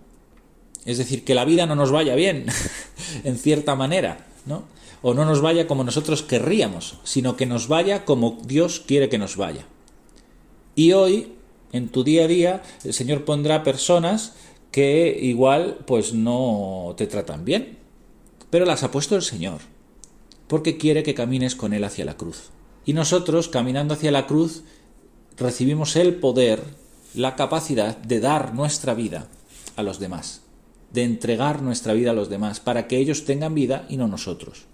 Es 0.84 0.98
decir, 0.98 1.24
que 1.24 1.34
la 1.34 1.44
vida 1.44 1.66
no 1.66 1.74
nos 1.74 1.90
vaya 1.90 2.14
bien, 2.14 2.46
en 3.24 3.36
cierta 3.36 3.74
manera, 3.74 4.26
¿no? 4.46 4.64
O 5.02 5.14
no 5.14 5.24
nos 5.24 5.40
vaya 5.40 5.66
como 5.66 5.84
nosotros 5.84 6.22
querríamos, 6.22 6.98
sino 7.04 7.36
que 7.36 7.46
nos 7.46 7.68
vaya 7.68 8.04
como 8.04 8.38
Dios 8.44 8.80
quiere 8.80 9.08
que 9.08 9.18
nos 9.18 9.36
vaya. 9.36 9.66
Y 10.78 10.92
hoy, 10.92 11.32
en 11.72 11.88
tu 11.88 12.04
día 12.04 12.22
a 12.22 12.28
día, 12.28 12.62
el 12.84 12.94
Señor 12.94 13.24
pondrá 13.24 13.64
personas 13.64 14.34
que 14.70 15.18
igual 15.20 15.78
pues 15.88 16.14
no 16.14 16.94
te 16.96 17.08
tratan 17.08 17.44
bien, 17.44 17.78
pero 18.48 18.64
las 18.64 18.84
ha 18.84 18.92
puesto 18.92 19.16
el 19.16 19.22
Señor, 19.22 19.58
porque 20.46 20.76
quiere 20.76 21.02
que 21.02 21.14
camines 21.14 21.56
con 21.56 21.72
Él 21.72 21.82
hacia 21.82 22.04
la 22.04 22.16
cruz. 22.16 22.50
Y 22.86 22.92
nosotros, 22.92 23.48
caminando 23.48 23.94
hacia 23.94 24.12
la 24.12 24.28
cruz, 24.28 24.62
recibimos 25.36 25.96
el 25.96 26.14
poder, 26.14 26.62
la 27.12 27.34
capacidad 27.34 27.96
de 27.96 28.20
dar 28.20 28.54
nuestra 28.54 28.94
vida 28.94 29.26
a 29.74 29.82
los 29.82 29.98
demás, 29.98 30.42
de 30.92 31.02
entregar 31.02 31.60
nuestra 31.60 31.92
vida 31.92 32.12
a 32.12 32.14
los 32.14 32.28
demás, 32.28 32.60
para 32.60 32.86
que 32.86 32.98
ellos 32.98 33.24
tengan 33.24 33.52
vida 33.52 33.84
y 33.88 33.96
no 33.96 34.06
nosotros. 34.06 34.66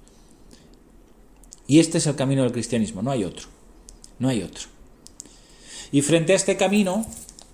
Y 1.67 1.79
este 1.79 1.97
es 1.97 2.07
el 2.07 2.15
camino 2.15 2.43
del 2.43 2.53
cristianismo, 2.53 3.01
no 3.01 3.11
hay 3.11 3.25
otro, 3.25 3.49
no 4.19 4.29
hay 4.29 4.43
otro. 4.43 4.74
Y 5.95 6.03
frente 6.03 6.33
a 6.33 6.37
este 6.37 6.57
camino, 6.57 7.07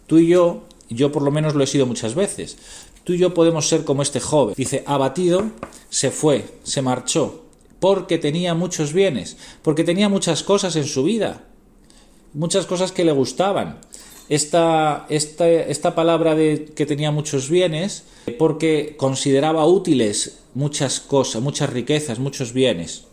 tú 0.06 0.16
y 0.16 0.28
yo, 0.28 0.62
yo 0.88 1.12
por 1.12 1.20
lo 1.20 1.30
menos 1.30 1.54
lo 1.54 1.62
he 1.62 1.66
sido 1.66 1.84
muchas 1.84 2.14
veces, 2.14 2.56
tú 3.04 3.12
y 3.12 3.18
yo 3.18 3.34
podemos 3.34 3.68
ser 3.68 3.84
como 3.84 4.00
este 4.00 4.18
joven. 4.18 4.54
Dice, 4.56 4.82
abatido, 4.86 5.50
se 5.90 6.10
fue, 6.10 6.48
se 6.62 6.80
marchó, 6.80 7.44
porque 7.80 8.16
tenía 8.16 8.54
muchos 8.54 8.94
bienes, 8.94 9.36
porque 9.60 9.84
tenía 9.84 10.08
muchas 10.08 10.42
cosas 10.42 10.74
en 10.76 10.86
su 10.86 11.02
vida, 11.02 11.44
muchas 12.32 12.64
cosas 12.64 12.92
que 12.92 13.04
le 13.04 13.12
gustaban. 13.12 13.78
Esta, 14.30 15.04
esta, 15.10 15.50
esta 15.50 15.94
palabra 15.94 16.34
de 16.34 16.64
que 16.74 16.86
tenía 16.86 17.10
muchos 17.10 17.50
bienes, 17.50 18.04
porque 18.38 18.94
consideraba 18.96 19.66
útiles 19.66 20.38
muchas 20.54 21.00
cosas, 21.00 21.42
muchas 21.42 21.70
riquezas, 21.70 22.18
muchos 22.18 22.52
bienes. 22.52 23.04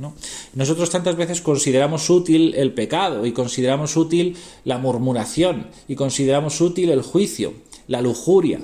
Nosotros 0.54 0.90
tantas 0.90 1.16
veces 1.16 1.42
consideramos 1.42 2.10
útil 2.10 2.54
el 2.56 2.74
pecado 2.74 3.26
y 3.26 3.32
consideramos 3.32 3.96
útil 3.98 4.38
la 4.64 4.78
murmuración 4.78 5.68
y 5.88 5.96
consideramos 5.96 6.62
útil 6.62 6.90
el 6.90 7.02
juicio, 7.02 7.54
la 7.88 8.02
lujuria, 8.02 8.62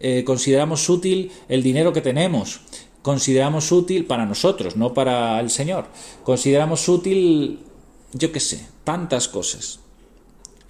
eh, 0.00 0.24
consideramos 0.24 0.88
útil 0.88 1.30
el 1.48 1.62
dinero 1.62 1.92
que 1.92 2.00
tenemos, 2.00 2.60
consideramos 3.02 3.70
útil 3.72 4.04
para 4.04 4.26
nosotros, 4.26 4.76
no 4.76 4.94
para 4.94 5.38
el 5.40 5.50
Señor. 5.50 5.86
Consideramos 6.24 6.88
útil, 6.88 7.60
yo 8.12 8.32
qué 8.32 8.40
sé, 8.40 8.66
tantas 8.84 9.28
cosas. 9.28 9.80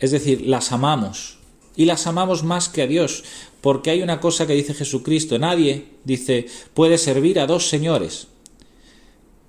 Es 0.03 0.11
decir, 0.11 0.43
las 0.43 0.71
amamos. 0.73 1.39
Y 1.75 1.87
las 1.87 2.07
amamos 2.07 2.45
más 2.45 2.69
que 2.69 2.83
a 2.83 2.87
Dios, 2.87 3.25
porque 3.63 3.89
hay 3.89 4.03
una 4.03 4.21
cosa 4.21 4.47
que 4.47 4.53
dice 4.53 4.75
Jesucristo, 4.75 5.39
nadie, 5.39 5.87
dice, 6.05 6.47
puede 6.75 6.99
servir 6.99 7.41
a 7.41 7.47
dos 7.47 7.71
señores. 7.71 8.27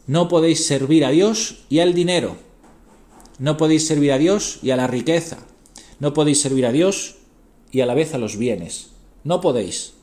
No 0.08 0.30
podéis 0.30 0.66
servir 0.66 1.04
a 1.04 1.10
Dios 1.10 1.66
y 1.70 1.80
al 1.80 1.94
dinero. 1.94 2.38
No 3.40 3.58
podéis 3.58 3.86
servir 3.86 4.14
a 4.14 4.18
Dios 4.18 4.60
y 4.64 4.72
a 4.72 4.78
la 4.78 4.88
riqueza. 4.88 5.40
No 6.00 6.14
podéis 6.14 6.40
servir 6.40 6.66
a 6.66 6.72
Dios 6.72 7.16
y 7.72 7.82
a 7.82 7.86
la 7.86 7.94
vez 7.94 8.14
a 8.14 8.18
los 8.18 8.38
bienes. 8.38 8.92
No 9.26 9.42
podéis. 9.42 9.94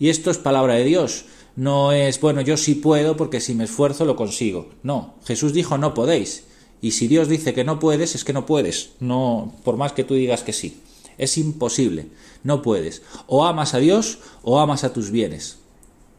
Y 0.00 0.08
esto 0.08 0.32
es 0.32 0.38
palabra 0.38 0.74
de 0.74 0.84
Dios 0.84 1.26
no 1.56 1.92
es, 1.92 2.20
bueno, 2.20 2.40
yo 2.40 2.56
sí 2.56 2.74
puedo 2.74 3.16
porque 3.16 3.40
si 3.40 3.54
me 3.54 3.64
esfuerzo 3.64 4.04
lo 4.04 4.16
consigo. 4.16 4.70
No, 4.82 5.14
Jesús 5.24 5.52
dijo 5.52 5.78
no 5.78 5.94
podéis. 5.94 6.44
Y 6.84 6.90
si 6.90 7.08
Dios 7.08 7.28
dice 7.28 7.54
que 7.54 7.64
no 7.64 7.78
puedes, 7.78 8.14
es 8.14 8.24
que 8.24 8.34
no 8.34 8.44
puedes. 8.44 8.90
No, 9.00 9.54
por 9.64 9.78
más 9.78 9.94
que 9.94 10.04
tú 10.04 10.12
digas 10.12 10.42
que 10.42 10.52
sí. 10.52 10.82
Es 11.16 11.38
imposible. 11.38 12.08
No 12.42 12.60
puedes. 12.60 13.00
O 13.26 13.46
amas 13.46 13.72
a 13.72 13.78
Dios 13.78 14.18
o 14.42 14.60
amas 14.60 14.84
a 14.84 14.92
tus 14.92 15.10
bienes. 15.10 15.56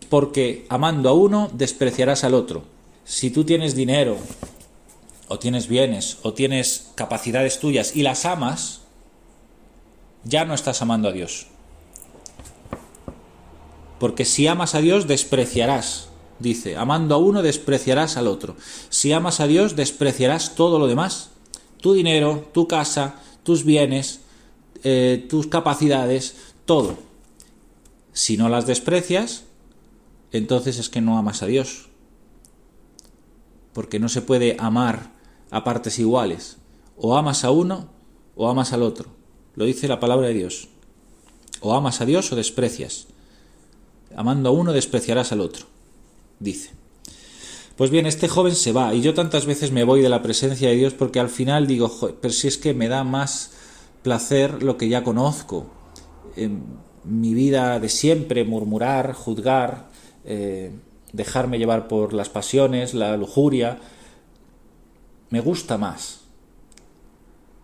Porque 0.10 0.66
amando 0.70 1.08
a 1.10 1.14
uno 1.14 1.52
despreciarás 1.54 2.24
al 2.24 2.34
otro. 2.34 2.64
Si 3.04 3.30
tú 3.30 3.44
tienes 3.44 3.76
dinero 3.76 4.18
o 5.28 5.38
tienes 5.38 5.68
bienes 5.68 6.18
o 6.24 6.34
tienes 6.34 6.88
capacidades 6.96 7.60
tuyas 7.60 7.96
y 7.96 8.02
las 8.02 8.26
amas, 8.26 8.82
ya 10.24 10.46
no 10.46 10.56
estás 10.56 10.82
amando 10.82 11.10
a 11.10 11.12
Dios. 11.12 11.46
Porque 14.00 14.26
si 14.26 14.48
amas 14.48 14.74
a 14.74 14.82
Dios, 14.82 15.06
despreciarás. 15.06 16.10
Dice, 16.40 16.76
amando 16.76 17.16
a 17.16 17.18
uno, 17.18 17.42
despreciarás 17.42 18.18
al 18.18 18.28
otro. 18.28 18.56
Si 18.90 19.12
amas 19.14 19.40
a 19.40 19.48
Dios, 19.48 19.76
despreciarás 19.76 20.56
todo 20.56 20.80
lo 20.80 20.88
demás. 20.88 21.30
Tu 21.82 21.94
dinero, 21.94 22.50
tu 22.54 22.68
casa, 22.68 23.16
tus 23.44 23.64
bienes, 23.64 24.22
eh, 24.84 25.26
tus 25.30 25.48
capacidades, 25.48 26.36
todo. 26.66 26.98
Si 28.12 28.38
no 28.38 28.50
las 28.50 28.68
desprecias, 28.68 29.44
entonces 30.32 30.78
es 30.78 30.90
que 30.90 31.02
no 31.02 31.18
amas 31.18 31.42
a 31.42 31.46
Dios. 31.46 31.90
Porque 33.74 34.00
no 34.00 34.10
se 34.10 34.22
puede 34.22 34.58
amar 34.60 35.12
a 35.52 35.64
partes 35.64 36.00
iguales. 36.00 36.58
O 36.98 37.18
amas 37.18 37.44
a 37.44 37.52
uno 37.52 37.90
o 38.36 38.50
amas 38.50 38.74
al 38.74 38.84
otro. 38.84 39.10
Lo 39.56 39.66
dice 39.66 39.88
la 39.88 40.00
palabra 40.00 40.28
de 40.28 40.34
Dios. 40.34 40.70
O 41.62 41.74
amas 41.74 42.02
a 42.02 42.06
Dios 42.06 42.32
o 42.32 42.36
desprecias 42.36 43.08
amando 44.16 44.50
a 44.50 44.52
uno 44.52 44.74
despreciarás 44.74 45.32
al 45.32 45.42
otro, 45.42 45.66
dice. 46.40 46.72
Pues 47.76 47.90
bien, 47.90 48.06
este 48.06 48.28
joven 48.30 48.56
se 48.56 48.72
va 48.72 48.94
y 48.94 49.02
yo 49.02 49.14
tantas 49.14 49.46
veces 49.46 49.72
me 49.72 49.84
voy 49.84 50.02
de 50.02 50.10
la 50.10 50.22
presencia 50.22 50.70
de 50.70 50.76
Dios 50.76 50.94
porque 50.94 51.20
al 51.20 51.30
final 51.30 51.68
digo, 51.68 51.92
pero 52.22 52.34
si 52.34 52.48
es 52.48 52.58
que 52.58 52.74
me 52.74 52.88
da 52.88 53.04
más 53.04 53.52
placer 54.02 54.64
lo 54.64 54.78
que 54.78 54.88
ya 54.88 55.04
conozco. 55.04 55.66
En 56.38 56.64
mi 57.04 57.34
vida 57.34 57.80
de 57.80 57.90
siempre, 57.90 58.46
murmurar, 58.46 59.14
juzgar, 59.14 59.90
eh, 60.24 60.72
dejarme 61.12 61.58
llevar 61.58 61.88
por 61.88 62.14
las 62.14 62.30
pasiones, 62.30 62.94
la 62.94 63.18
lujuria, 63.18 63.80
me 65.30 65.42
gusta 65.42 65.78
más. 65.78 66.22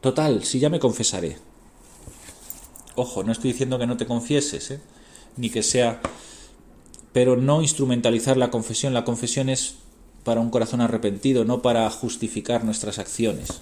Total, 0.01 0.43
si 0.43 0.59
ya 0.59 0.69
me 0.69 0.79
confesaré. 0.79 1.37
Ojo, 2.95 3.23
no 3.23 3.31
estoy 3.31 3.51
diciendo 3.51 3.79
que 3.79 3.87
no 3.87 3.97
te 3.97 4.05
confieses, 4.05 4.71
¿eh? 4.71 4.81
ni 5.37 5.49
que 5.49 5.63
sea... 5.63 6.01
Pero 7.13 7.35
no 7.37 7.61
instrumentalizar 7.61 8.37
la 8.37 8.51
confesión. 8.51 8.93
La 8.93 9.03
confesión 9.03 9.49
es 9.49 9.75
para 10.23 10.41
un 10.41 10.49
corazón 10.49 10.81
arrepentido, 10.81 11.45
no 11.45 11.61
para 11.61 11.89
justificar 11.89 12.63
nuestras 12.63 12.99
acciones. 12.99 13.61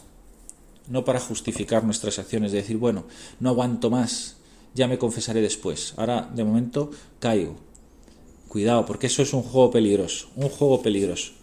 No 0.88 1.06
para 1.06 1.20
justificar 1.20 1.84
nuestras 1.84 2.20
acciones, 2.20 2.52
de 2.52 2.60
decir, 2.60 2.78
bueno, 2.78 3.06
no 3.40 3.50
aguanto 3.50 3.90
más, 3.90 4.38
ya 4.74 4.88
me 4.88 4.98
confesaré 4.98 5.42
después. 5.42 5.94
Ahora, 5.98 6.30
de 6.34 6.44
momento, 6.44 6.92
caigo. 7.20 7.58
Cuidado, 8.48 8.86
porque 8.86 9.08
eso 9.08 9.22
es 9.22 9.34
un 9.34 9.44
juego 9.44 9.70
peligroso, 9.70 10.28
un 10.36 10.50
juego 10.50 10.82
peligroso. 10.82 11.34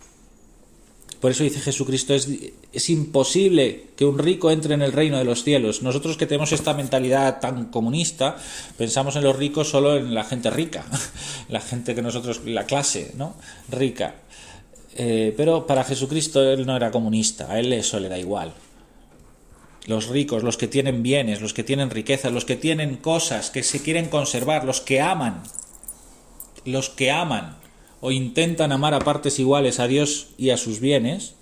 Por 1.26 1.33
eso 1.33 1.42
dice 1.42 1.59
Jesucristo, 1.59 2.14
es, 2.14 2.28
es, 2.73 2.88
imposible 2.88 3.87
que 3.97 4.04
un 4.04 4.16
rico 4.16 4.52
entre 4.52 4.75
en 4.75 4.83
el 4.83 4.92
reino 4.92 5.18
de 5.18 5.25
los 5.25 5.42
cielos. 5.42 5.83
Nosotros 5.83 6.16
que 6.16 6.26
tenemos 6.26 6.52
esta 6.52 6.73
mentalidad 6.73 7.40
tan 7.40 7.64
comunista, 7.64 8.37
pensamos 8.78 9.16
en 9.16 9.25
los 9.25 9.35
ricos 9.35 9.68
solo 9.68 9.97
en 9.97 10.14
la 10.14 10.23
gente 10.23 10.50
rica, 10.50 10.85
la 11.49 11.61
gente 11.61 11.97
que 11.97 12.02
nosotros, 12.02 12.42
la 12.45 12.64
clase, 12.64 13.11
¿no? 13.16 13.35
Rica. 13.68 14.14
Eh, 14.95 15.35
pero 15.37 15.66
para 15.66 15.83
Jesucristo 15.83 16.40
él 16.49 16.64
no 16.64 16.76
era 16.76 16.92
comunista, 16.92 17.50
a 17.50 17.59
él 17.59 17.73
eso 17.73 17.99
le 17.99 18.09
da 18.09 18.21
igual. 18.21 18.54
Los 19.87 20.06
ricos, 20.06 20.45
los 20.45 20.56
que 20.56 20.68
tienen 20.68 21.02
bienes, 21.02 21.40
los 21.40 21.54
que 21.54 21.64
tienen 21.64 21.90
riqueza, 21.90 22.30
los 22.30 22.45
que 22.45 22.54
tienen 22.54 22.99
cosas 22.99 23.50
que 23.50 23.64
se 23.64 23.83
quieren 23.83 24.11
conservar, 24.11 24.62
los 24.62 24.80
que 24.80 25.00
aman, 25.00 25.42
los 26.64 26.88
que 26.88 27.11
aman 27.11 27.65
o 28.00 28.11
intentan 28.11 28.73
amar 28.73 28.95
a 28.95 29.00
partes 29.00 29.38
iguales 29.38 29.81
a 29.81 29.87
Dios 29.87 30.29
y 30.37 30.50
a 30.50 30.57
sus 30.57 30.81
bienes, 30.81 31.35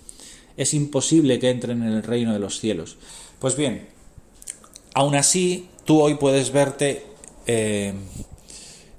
es 0.57 0.73
imposible 0.73 1.39
que 1.39 1.49
entren 1.49 1.83
en 1.83 1.93
el 1.93 2.03
reino 2.03 2.33
de 2.33 2.39
los 2.39 2.59
cielos. 2.59 2.97
Pues 3.39 3.55
bien, 3.55 3.87
aún 4.93 5.15
así, 5.15 5.69
tú 5.83 6.01
hoy 6.01 6.15
puedes 6.15 6.51
verte 6.51 7.05
eh, 7.45 7.93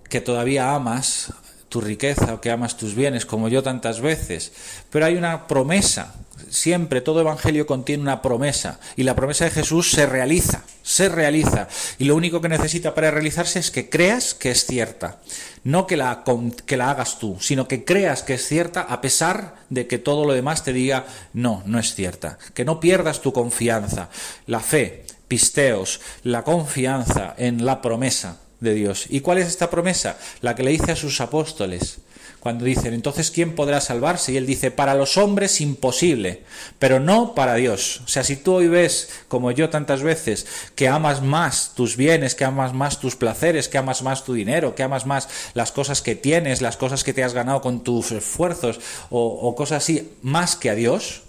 que 0.09 0.21
todavía 0.21 0.75
amas 0.75 1.33
tu 1.69 1.81
riqueza 1.81 2.35
o 2.35 2.41
que 2.41 2.51
amas 2.51 2.77
tus 2.77 2.95
bienes, 2.95 3.27
como 3.27 3.49
yo 3.49 3.63
tantas 3.63 4.01
veces. 4.01 4.53
Pero 4.91 5.07
hay 5.07 5.17
una 5.17 5.47
promesa. 5.47 6.15
Siempre 6.49 7.01
todo 7.01 7.21
evangelio 7.21 7.67
contiene 7.67 8.03
una 8.03 8.23
promesa. 8.23 8.79
Y 8.97 9.03
la 9.03 9.17
promesa 9.17 9.45
de 9.45 9.51
Jesús 9.51 9.91
se 9.91 10.07
realiza, 10.07 10.65
se 10.87 11.09
realiza. 11.09 11.67
Y 11.99 12.05
lo 12.05 12.15
único 12.15 12.41
que 12.41 12.49
necesita 12.49 12.95
para 12.95 13.11
realizarse 13.11 13.59
es 13.59 13.73
que 13.73 13.91
creas 13.91 14.35
que 14.35 14.53
es 14.53 14.67
cierta. 14.67 15.19
No 15.65 15.89
que 15.89 15.97
la, 15.97 16.23
que 16.65 16.77
la 16.77 16.91
hagas 16.91 17.19
tú, 17.19 17.39
sino 17.41 17.67
que 17.67 17.85
creas 17.85 18.23
que 18.23 18.35
es 18.35 18.47
cierta 18.47 18.83
a 18.83 19.01
pesar 19.01 19.57
de 19.69 19.89
que 19.89 19.99
todo 19.99 20.25
lo 20.25 20.33
demás 20.33 20.63
te 20.63 20.73
diga 20.73 21.05
no, 21.35 21.65
no 21.67 21.81
es 21.81 21.97
cierta. 21.97 22.39
Que 22.55 22.65
no 22.65 22.79
pierdas 22.79 23.21
tu 23.21 23.33
confianza, 23.33 24.11
la 24.47 24.61
fe, 24.61 25.05
pisteos, 25.27 26.01
la 26.23 26.45
confianza 26.45 27.35
en 27.37 27.67
la 27.67 27.83
promesa 27.83 28.39
de 28.61 28.75
Dios. 28.75 29.07
¿Y 29.09 29.21
cuál 29.21 29.39
es 29.39 29.49
esta 29.49 29.69
promesa? 29.69 30.17
La 30.41 30.55
que 30.55 30.63
le 30.63 30.71
dice 30.71 30.93
a 30.93 30.97
sus 30.97 31.21
apóstoles. 31.21 31.99
Cuando 32.47 32.65
dicen, 32.65 32.95
entonces, 32.95 33.33
¿quién 33.33 33.57
podrá 33.57 33.81
salvarse? 33.81 34.31
Y 34.31 34.37
él 34.37 34.47
dice, 34.47 34.71
para 34.71 34.95
los 34.95 35.17
hombres 35.17 35.61
imposible, 35.61 36.45
pero 36.79 37.01
no 37.01 37.35
para 37.35 37.57
Dios. 37.57 38.03
O 38.05 38.07
sea, 38.07 38.23
si 38.23 38.37
tú 38.37 38.55
hoy 38.55 38.69
ves, 38.69 39.09
como 39.27 39.51
yo 39.51 39.69
tantas 39.69 40.05
veces, 40.05 40.47
que 40.77 40.87
amas 40.87 41.23
más 41.23 41.73
tus 41.75 41.97
bienes, 41.97 42.37
que 42.37 42.45
amas 42.45 42.73
más 42.73 43.01
tus 43.01 43.17
placeres, 43.17 43.69
que 43.69 43.79
amas 43.79 44.03
más 44.05 44.23
tu 44.23 44.33
dinero, 44.33 44.77
que 44.77 44.85
amas 44.85 45.07
más 45.07 45.29
las 45.55 45.73
cosas 45.73 46.03
que 46.03 46.15
tienes, 46.15 46.63
las 46.63 46.77
cosas 46.77 47.03
que 47.03 47.13
te 47.13 47.25
has 47.25 47.35
ganado 47.35 47.61
con 47.61 47.83
tus 47.83 48.13
esfuerzos 48.13 48.79
o, 49.11 49.27
o 49.27 49.57
cosas 49.57 49.83
así, 49.83 50.13
más 50.23 50.55
que 50.55 50.71
a 50.71 50.77
Dios, 50.77 51.23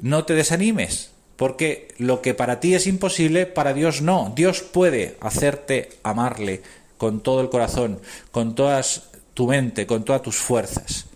no 0.00 0.24
te 0.24 0.32
desanimes, 0.32 1.10
porque 1.36 1.88
lo 1.98 2.22
que 2.22 2.32
para 2.32 2.58
ti 2.58 2.72
es 2.72 2.86
imposible, 2.86 3.44
para 3.44 3.74
Dios 3.74 4.00
no. 4.00 4.32
Dios 4.34 4.62
puede 4.62 5.18
hacerte 5.20 5.90
amarle 6.04 6.62
con 6.98 7.20
todo 7.20 7.40
el 7.40 7.50
corazón, 7.50 8.00
con 8.30 8.54
toda 8.54 8.82
tu 9.34 9.46
mente, 9.46 9.86
con 9.86 10.04
todas 10.04 10.22
tus 10.22 10.36
fuerzas. 10.36 11.06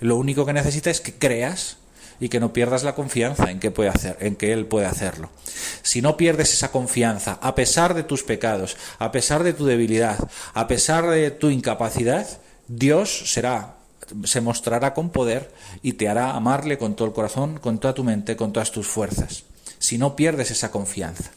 Lo 0.00 0.16
único 0.16 0.44
que 0.44 0.52
necesita 0.52 0.90
es 0.90 1.00
que 1.00 1.14
creas 1.14 1.78
y 2.20 2.28
que 2.28 2.40
no 2.40 2.52
pierdas 2.52 2.84
la 2.84 2.94
confianza 2.94 3.50
en 3.50 3.60
que 3.60 3.70
puede 3.70 3.88
hacer, 3.90 4.16
en 4.20 4.36
que 4.36 4.52
él 4.52 4.66
puede 4.66 4.86
hacerlo. 4.86 5.30
Si 5.82 6.02
no 6.02 6.16
pierdes 6.16 6.52
esa 6.52 6.70
confianza, 6.70 7.38
a 7.42 7.54
pesar 7.54 7.94
de 7.94 8.02
tus 8.02 8.22
pecados, 8.22 8.76
a 8.98 9.12
pesar 9.12 9.42
de 9.42 9.52
tu 9.52 9.66
debilidad, 9.66 10.18
a 10.52 10.66
pesar 10.66 11.08
de 11.08 11.30
tu 11.30 11.50
incapacidad, 11.50 12.26
Dios 12.68 13.30
será 13.32 13.76
se 14.24 14.40
mostrará 14.40 14.94
con 14.94 15.10
poder 15.10 15.50
y 15.82 15.94
te 15.94 16.08
hará 16.08 16.32
amarle 16.32 16.78
con 16.78 16.94
todo 16.94 17.08
el 17.08 17.14
corazón, 17.14 17.58
con 17.58 17.78
toda 17.78 17.94
tu 17.94 18.04
mente, 18.04 18.36
con 18.36 18.52
todas 18.52 18.70
tus 18.70 18.86
fuerzas, 18.86 19.44
si 19.78 19.98
no 19.98 20.16
pierdes 20.16 20.50
esa 20.50 20.70
confianza. 20.70 21.30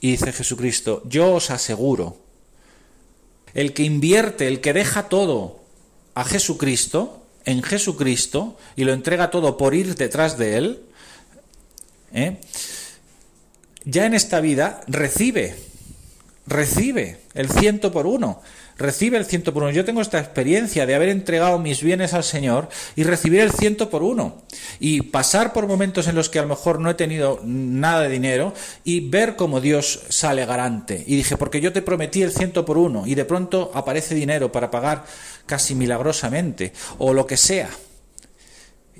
Y 0.00 0.12
dice 0.12 0.32
Jesucristo, 0.32 1.02
yo 1.06 1.34
os 1.34 1.50
aseguro, 1.50 2.16
el 3.56 3.72
que 3.72 3.84
invierte, 3.84 4.46
el 4.46 4.60
que 4.60 4.74
deja 4.74 5.08
todo 5.08 5.60
a 6.14 6.24
Jesucristo, 6.24 7.22
en 7.46 7.62
Jesucristo, 7.62 8.58
y 8.76 8.84
lo 8.84 8.92
entrega 8.92 9.30
todo 9.30 9.56
por 9.56 9.74
ir 9.74 9.94
detrás 9.94 10.36
de 10.36 10.58
Él, 10.58 10.80
¿eh? 12.12 12.36
ya 13.86 14.04
en 14.04 14.12
esta 14.12 14.40
vida 14.40 14.82
recibe, 14.88 15.56
recibe 16.46 17.20
el 17.32 17.48
ciento 17.48 17.92
por 17.92 18.06
uno 18.06 18.42
recibe 18.78 19.16
el 19.16 19.24
ciento 19.24 19.52
por 19.52 19.62
uno. 19.62 19.72
Yo 19.72 19.84
tengo 19.84 20.00
esta 20.00 20.18
experiencia 20.18 20.86
de 20.86 20.94
haber 20.94 21.08
entregado 21.08 21.58
mis 21.58 21.82
bienes 21.82 22.14
al 22.14 22.24
Señor 22.24 22.68
y 22.94 23.04
recibir 23.04 23.40
el 23.40 23.52
ciento 23.52 23.90
por 23.90 24.02
uno. 24.02 24.42
Y 24.80 25.02
pasar 25.02 25.52
por 25.52 25.66
momentos 25.66 26.08
en 26.08 26.14
los 26.14 26.28
que 26.28 26.38
a 26.38 26.42
lo 26.42 26.48
mejor 26.48 26.80
no 26.80 26.90
he 26.90 26.94
tenido 26.94 27.40
nada 27.44 28.02
de 28.02 28.08
dinero 28.08 28.54
y 28.84 29.08
ver 29.08 29.36
cómo 29.36 29.60
Dios 29.60 30.00
sale 30.08 30.44
garante. 30.46 31.04
Y 31.06 31.16
dije, 31.16 31.36
porque 31.36 31.60
yo 31.60 31.72
te 31.72 31.82
prometí 31.82 32.22
el 32.22 32.32
ciento 32.32 32.64
por 32.64 32.78
uno 32.78 33.06
y 33.06 33.14
de 33.14 33.24
pronto 33.24 33.70
aparece 33.74 34.14
dinero 34.14 34.52
para 34.52 34.70
pagar 34.70 35.04
casi 35.46 35.74
milagrosamente 35.74 36.72
o 36.98 37.12
lo 37.12 37.26
que 37.26 37.36
sea 37.36 37.68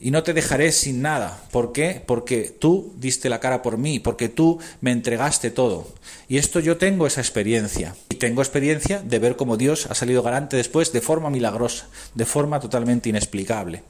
y 0.00 0.10
no 0.10 0.22
te 0.22 0.34
dejaré 0.34 0.72
sin 0.72 1.00
nada. 1.02 1.40
¿Por 1.50 1.72
qué? 1.72 2.02
Porque 2.04 2.54
tú 2.58 2.92
diste 2.98 3.28
la 3.28 3.40
cara 3.40 3.62
por 3.62 3.78
mí, 3.78 3.98
porque 3.98 4.28
tú 4.28 4.58
me 4.80 4.92
entregaste 4.92 5.50
todo. 5.50 5.88
Y 6.28 6.38
esto 6.38 6.60
yo 6.60 6.76
tengo 6.76 7.06
esa 7.06 7.20
experiencia. 7.20 7.94
Y 8.10 8.16
tengo 8.16 8.42
experiencia 8.42 9.00
de 9.02 9.18
ver 9.18 9.36
cómo 9.36 9.56
Dios 9.56 9.86
ha 9.86 9.94
salido 9.94 10.22
garante 10.22 10.56
después 10.56 10.92
de 10.92 11.00
forma 11.00 11.30
milagrosa, 11.30 11.88
de 12.14 12.26
forma 12.26 12.60
totalmente 12.60 13.08
inexplicable. 13.08 13.82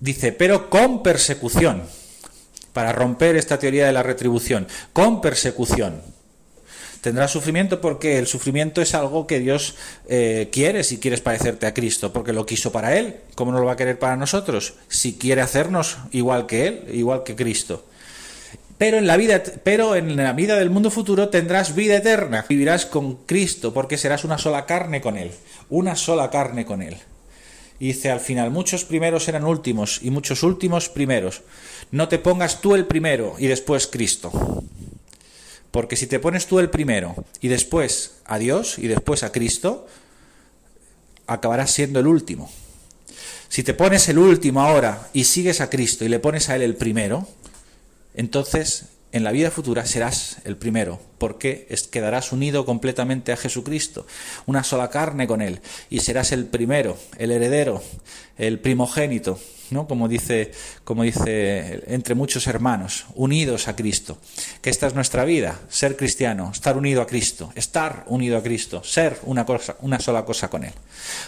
Dice, 0.00 0.32
pero 0.32 0.70
con 0.70 1.02
persecución, 1.02 1.82
para 2.72 2.92
romper 2.92 3.36
esta 3.36 3.58
teoría 3.58 3.86
de 3.86 3.92
la 3.92 4.02
retribución, 4.02 4.66
con 4.92 5.20
persecución. 5.20 6.00
Tendrás 7.02 7.32
sufrimiento 7.32 7.80
porque 7.80 8.18
el 8.18 8.28
sufrimiento 8.28 8.80
es 8.80 8.94
algo 8.94 9.26
que 9.26 9.40
Dios 9.40 9.74
eh, 10.08 10.50
quiere 10.52 10.84
si 10.84 10.98
quieres 10.98 11.20
parecerte 11.20 11.66
a 11.66 11.74
Cristo, 11.74 12.12
porque 12.12 12.32
lo 12.32 12.46
quiso 12.46 12.70
para 12.70 12.96
Él. 12.96 13.16
¿Cómo 13.34 13.50
no 13.50 13.58
lo 13.58 13.66
va 13.66 13.72
a 13.72 13.76
querer 13.76 13.98
para 13.98 14.16
nosotros? 14.16 14.74
Si 14.86 15.14
quiere 15.14 15.40
hacernos 15.40 15.98
igual 16.12 16.46
que 16.46 16.68
Él, 16.68 16.84
igual 16.92 17.24
que 17.24 17.34
Cristo. 17.34 17.84
Pero 18.78 18.98
en 18.98 19.08
la 19.08 19.16
vida, 19.16 19.42
pero 19.64 19.96
en 19.96 20.16
la 20.16 20.32
vida 20.32 20.56
del 20.56 20.70
mundo 20.70 20.92
futuro 20.92 21.28
tendrás 21.28 21.74
vida 21.74 21.96
eterna. 21.96 22.46
Vivirás 22.48 22.86
con 22.86 23.16
Cristo 23.26 23.74
porque 23.74 23.98
serás 23.98 24.22
una 24.22 24.38
sola 24.38 24.64
carne 24.64 25.00
con 25.00 25.18
Él. 25.18 25.32
Una 25.70 25.96
sola 25.96 26.30
carne 26.30 26.64
con 26.64 26.82
Él. 26.82 26.96
Y 27.80 27.88
dice 27.88 28.12
al 28.12 28.20
final, 28.20 28.52
muchos 28.52 28.84
primeros 28.84 29.26
eran 29.26 29.44
últimos 29.44 29.98
y 30.02 30.12
muchos 30.12 30.44
últimos 30.44 30.88
primeros. 30.88 31.42
No 31.90 32.06
te 32.06 32.20
pongas 32.20 32.60
tú 32.60 32.76
el 32.76 32.86
primero 32.86 33.34
y 33.40 33.48
después 33.48 33.88
Cristo. 33.88 34.30
Porque 35.72 35.96
si 35.96 36.06
te 36.06 36.20
pones 36.20 36.46
tú 36.46 36.60
el 36.60 36.70
primero 36.70 37.16
y 37.40 37.48
después 37.48 38.18
a 38.26 38.38
Dios 38.38 38.78
y 38.78 38.86
después 38.86 39.24
a 39.24 39.32
Cristo, 39.32 39.88
acabarás 41.26 41.72
siendo 41.72 41.98
el 41.98 42.06
último. 42.06 42.52
Si 43.48 43.62
te 43.62 43.74
pones 43.74 44.08
el 44.08 44.18
último 44.18 44.60
ahora 44.60 45.08
y 45.12 45.24
sigues 45.24 45.60
a 45.60 45.70
Cristo 45.70 46.04
y 46.04 46.08
le 46.08 46.20
pones 46.20 46.48
a 46.48 46.56
Él 46.56 46.62
el 46.62 46.76
primero, 46.76 47.26
entonces 48.14 48.84
en 49.12 49.24
la 49.24 49.32
vida 49.32 49.50
futura 49.50 49.84
serás 49.86 50.36
el 50.44 50.56
primero, 50.56 51.00
porque 51.22 51.68
quedarás 51.92 52.32
unido 52.32 52.66
completamente 52.66 53.30
a 53.30 53.36
Jesucristo, 53.36 54.08
una 54.46 54.64
sola 54.64 54.90
carne 54.90 55.28
con 55.28 55.40
Él, 55.40 55.60
y 55.88 56.00
serás 56.00 56.32
el 56.32 56.46
primero, 56.46 56.98
el 57.16 57.30
heredero, 57.30 57.80
el 58.38 58.58
primogénito, 58.58 59.38
¿no? 59.70 59.86
Como 59.86 60.08
dice, 60.08 60.50
como 60.84 61.04
dice 61.04 61.84
entre 61.86 62.14
muchos 62.14 62.46
hermanos, 62.46 63.06
unidos 63.14 63.68
a 63.68 63.76
Cristo. 63.76 64.18
Que 64.60 64.70
esta 64.70 64.86
es 64.86 64.94
nuestra 64.94 65.24
vida, 65.24 65.60
ser 65.68 65.96
cristiano, 65.96 66.50
estar 66.52 66.76
unido 66.76 67.02
a 67.02 67.06
Cristo, 67.06 67.52
estar 67.54 68.04
unido 68.08 68.36
a 68.36 68.42
Cristo, 68.42 68.82
ser 68.84 69.18
una 69.22 69.46
cosa, 69.46 69.76
una 69.80 69.98
sola 69.98 70.24
cosa 70.24 70.48
con 70.48 70.64
Él. 70.64 70.72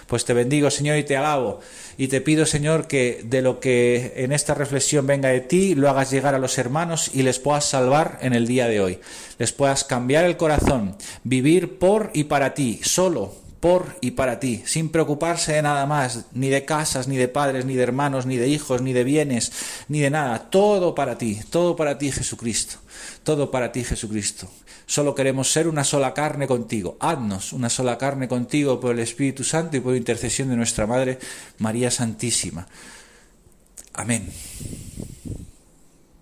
Pues 0.06 0.24
te 0.24 0.34
bendigo, 0.34 0.70
Señor, 0.70 0.98
y 0.98 1.04
te 1.04 1.16
alabo. 1.16 1.60
Y 1.96 2.08
te 2.08 2.20
pido, 2.20 2.44
Señor, 2.46 2.86
que 2.86 3.22
de 3.24 3.42
lo 3.42 3.60
que 3.60 4.14
en 4.16 4.32
esta 4.32 4.54
reflexión 4.54 5.06
venga 5.06 5.28
de 5.28 5.40
ti, 5.40 5.74
lo 5.74 5.88
hagas 5.88 6.10
llegar 6.10 6.34
a 6.34 6.38
los 6.38 6.58
hermanos 6.58 7.10
y 7.14 7.22
les 7.22 7.38
puedas 7.38 7.64
salvar 7.64 8.18
en 8.20 8.32
el 8.32 8.46
día 8.46 8.66
de 8.66 8.80
hoy. 8.80 8.98
Les 9.38 9.52
puedas 9.52 9.84
cambiar 9.84 10.24
el 10.24 10.36
corazón, 10.36 10.96
vivir 11.22 11.78
por 11.78 12.10
y 12.14 12.24
para 12.24 12.54
ti, 12.54 12.80
solo 12.82 13.44
por 13.64 13.96
y 14.02 14.10
para 14.10 14.40
ti, 14.40 14.62
sin 14.66 14.90
preocuparse 14.90 15.54
de 15.54 15.62
nada 15.62 15.86
más, 15.86 16.26
ni 16.34 16.50
de 16.50 16.66
casas, 16.66 17.08
ni 17.08 17.16
de 17.16 17.28
padres, 17.28 17.64
ni 17.64 17.74
de 17.74 17.82
hermanos, 17.82 18.26
ni 18.26 18.36
de 18.36 18.46
hijos, 18.48 18.82
ni 18.82 18.92
de 18.92 19.04
bienes, 19.04 19.52
ni 19.88 20.00
de 20.00 20.10
nada. 20.10 20.50
Todo 20.50 20.94
para 20.94 21.16
ti, 21.16 21.40
todo 21.48 21.74
para 21.74 21.96
ti, 21.96 22.12
Jesucristo. 22.12 22.76
Todo 23.22 23.50
para 23.50 23.72
ti, 23.72 23.82
Jesucristo. 23.82 24.50
Solo 24.84 25.14
queremos 25.14 25.50
ser 25.50 25.66
una 25.66 25.82
sola 25.82 26.12
carne 26.12 26.46
contigo. 26.46 26.98
Haznos 27.00 27.54
una 27.54 27.70
sola 27.70 27.96
carne 27.96 28.28
contigo 28.28 28.78
por 28.78 28.92
el 28.92 28.98
Espíritu 28.98 29.44
Santo 29.44 29.78
y 29.78 29.80
por 29.80 29.96
intercesión 29.96 30.50
de 30.50 30.56
nuestra 30.56 30.86
Madre 30.86 31.18
María 31.56 31.90
Santísima. 31.90 32.66
Amén. 33.94 34.30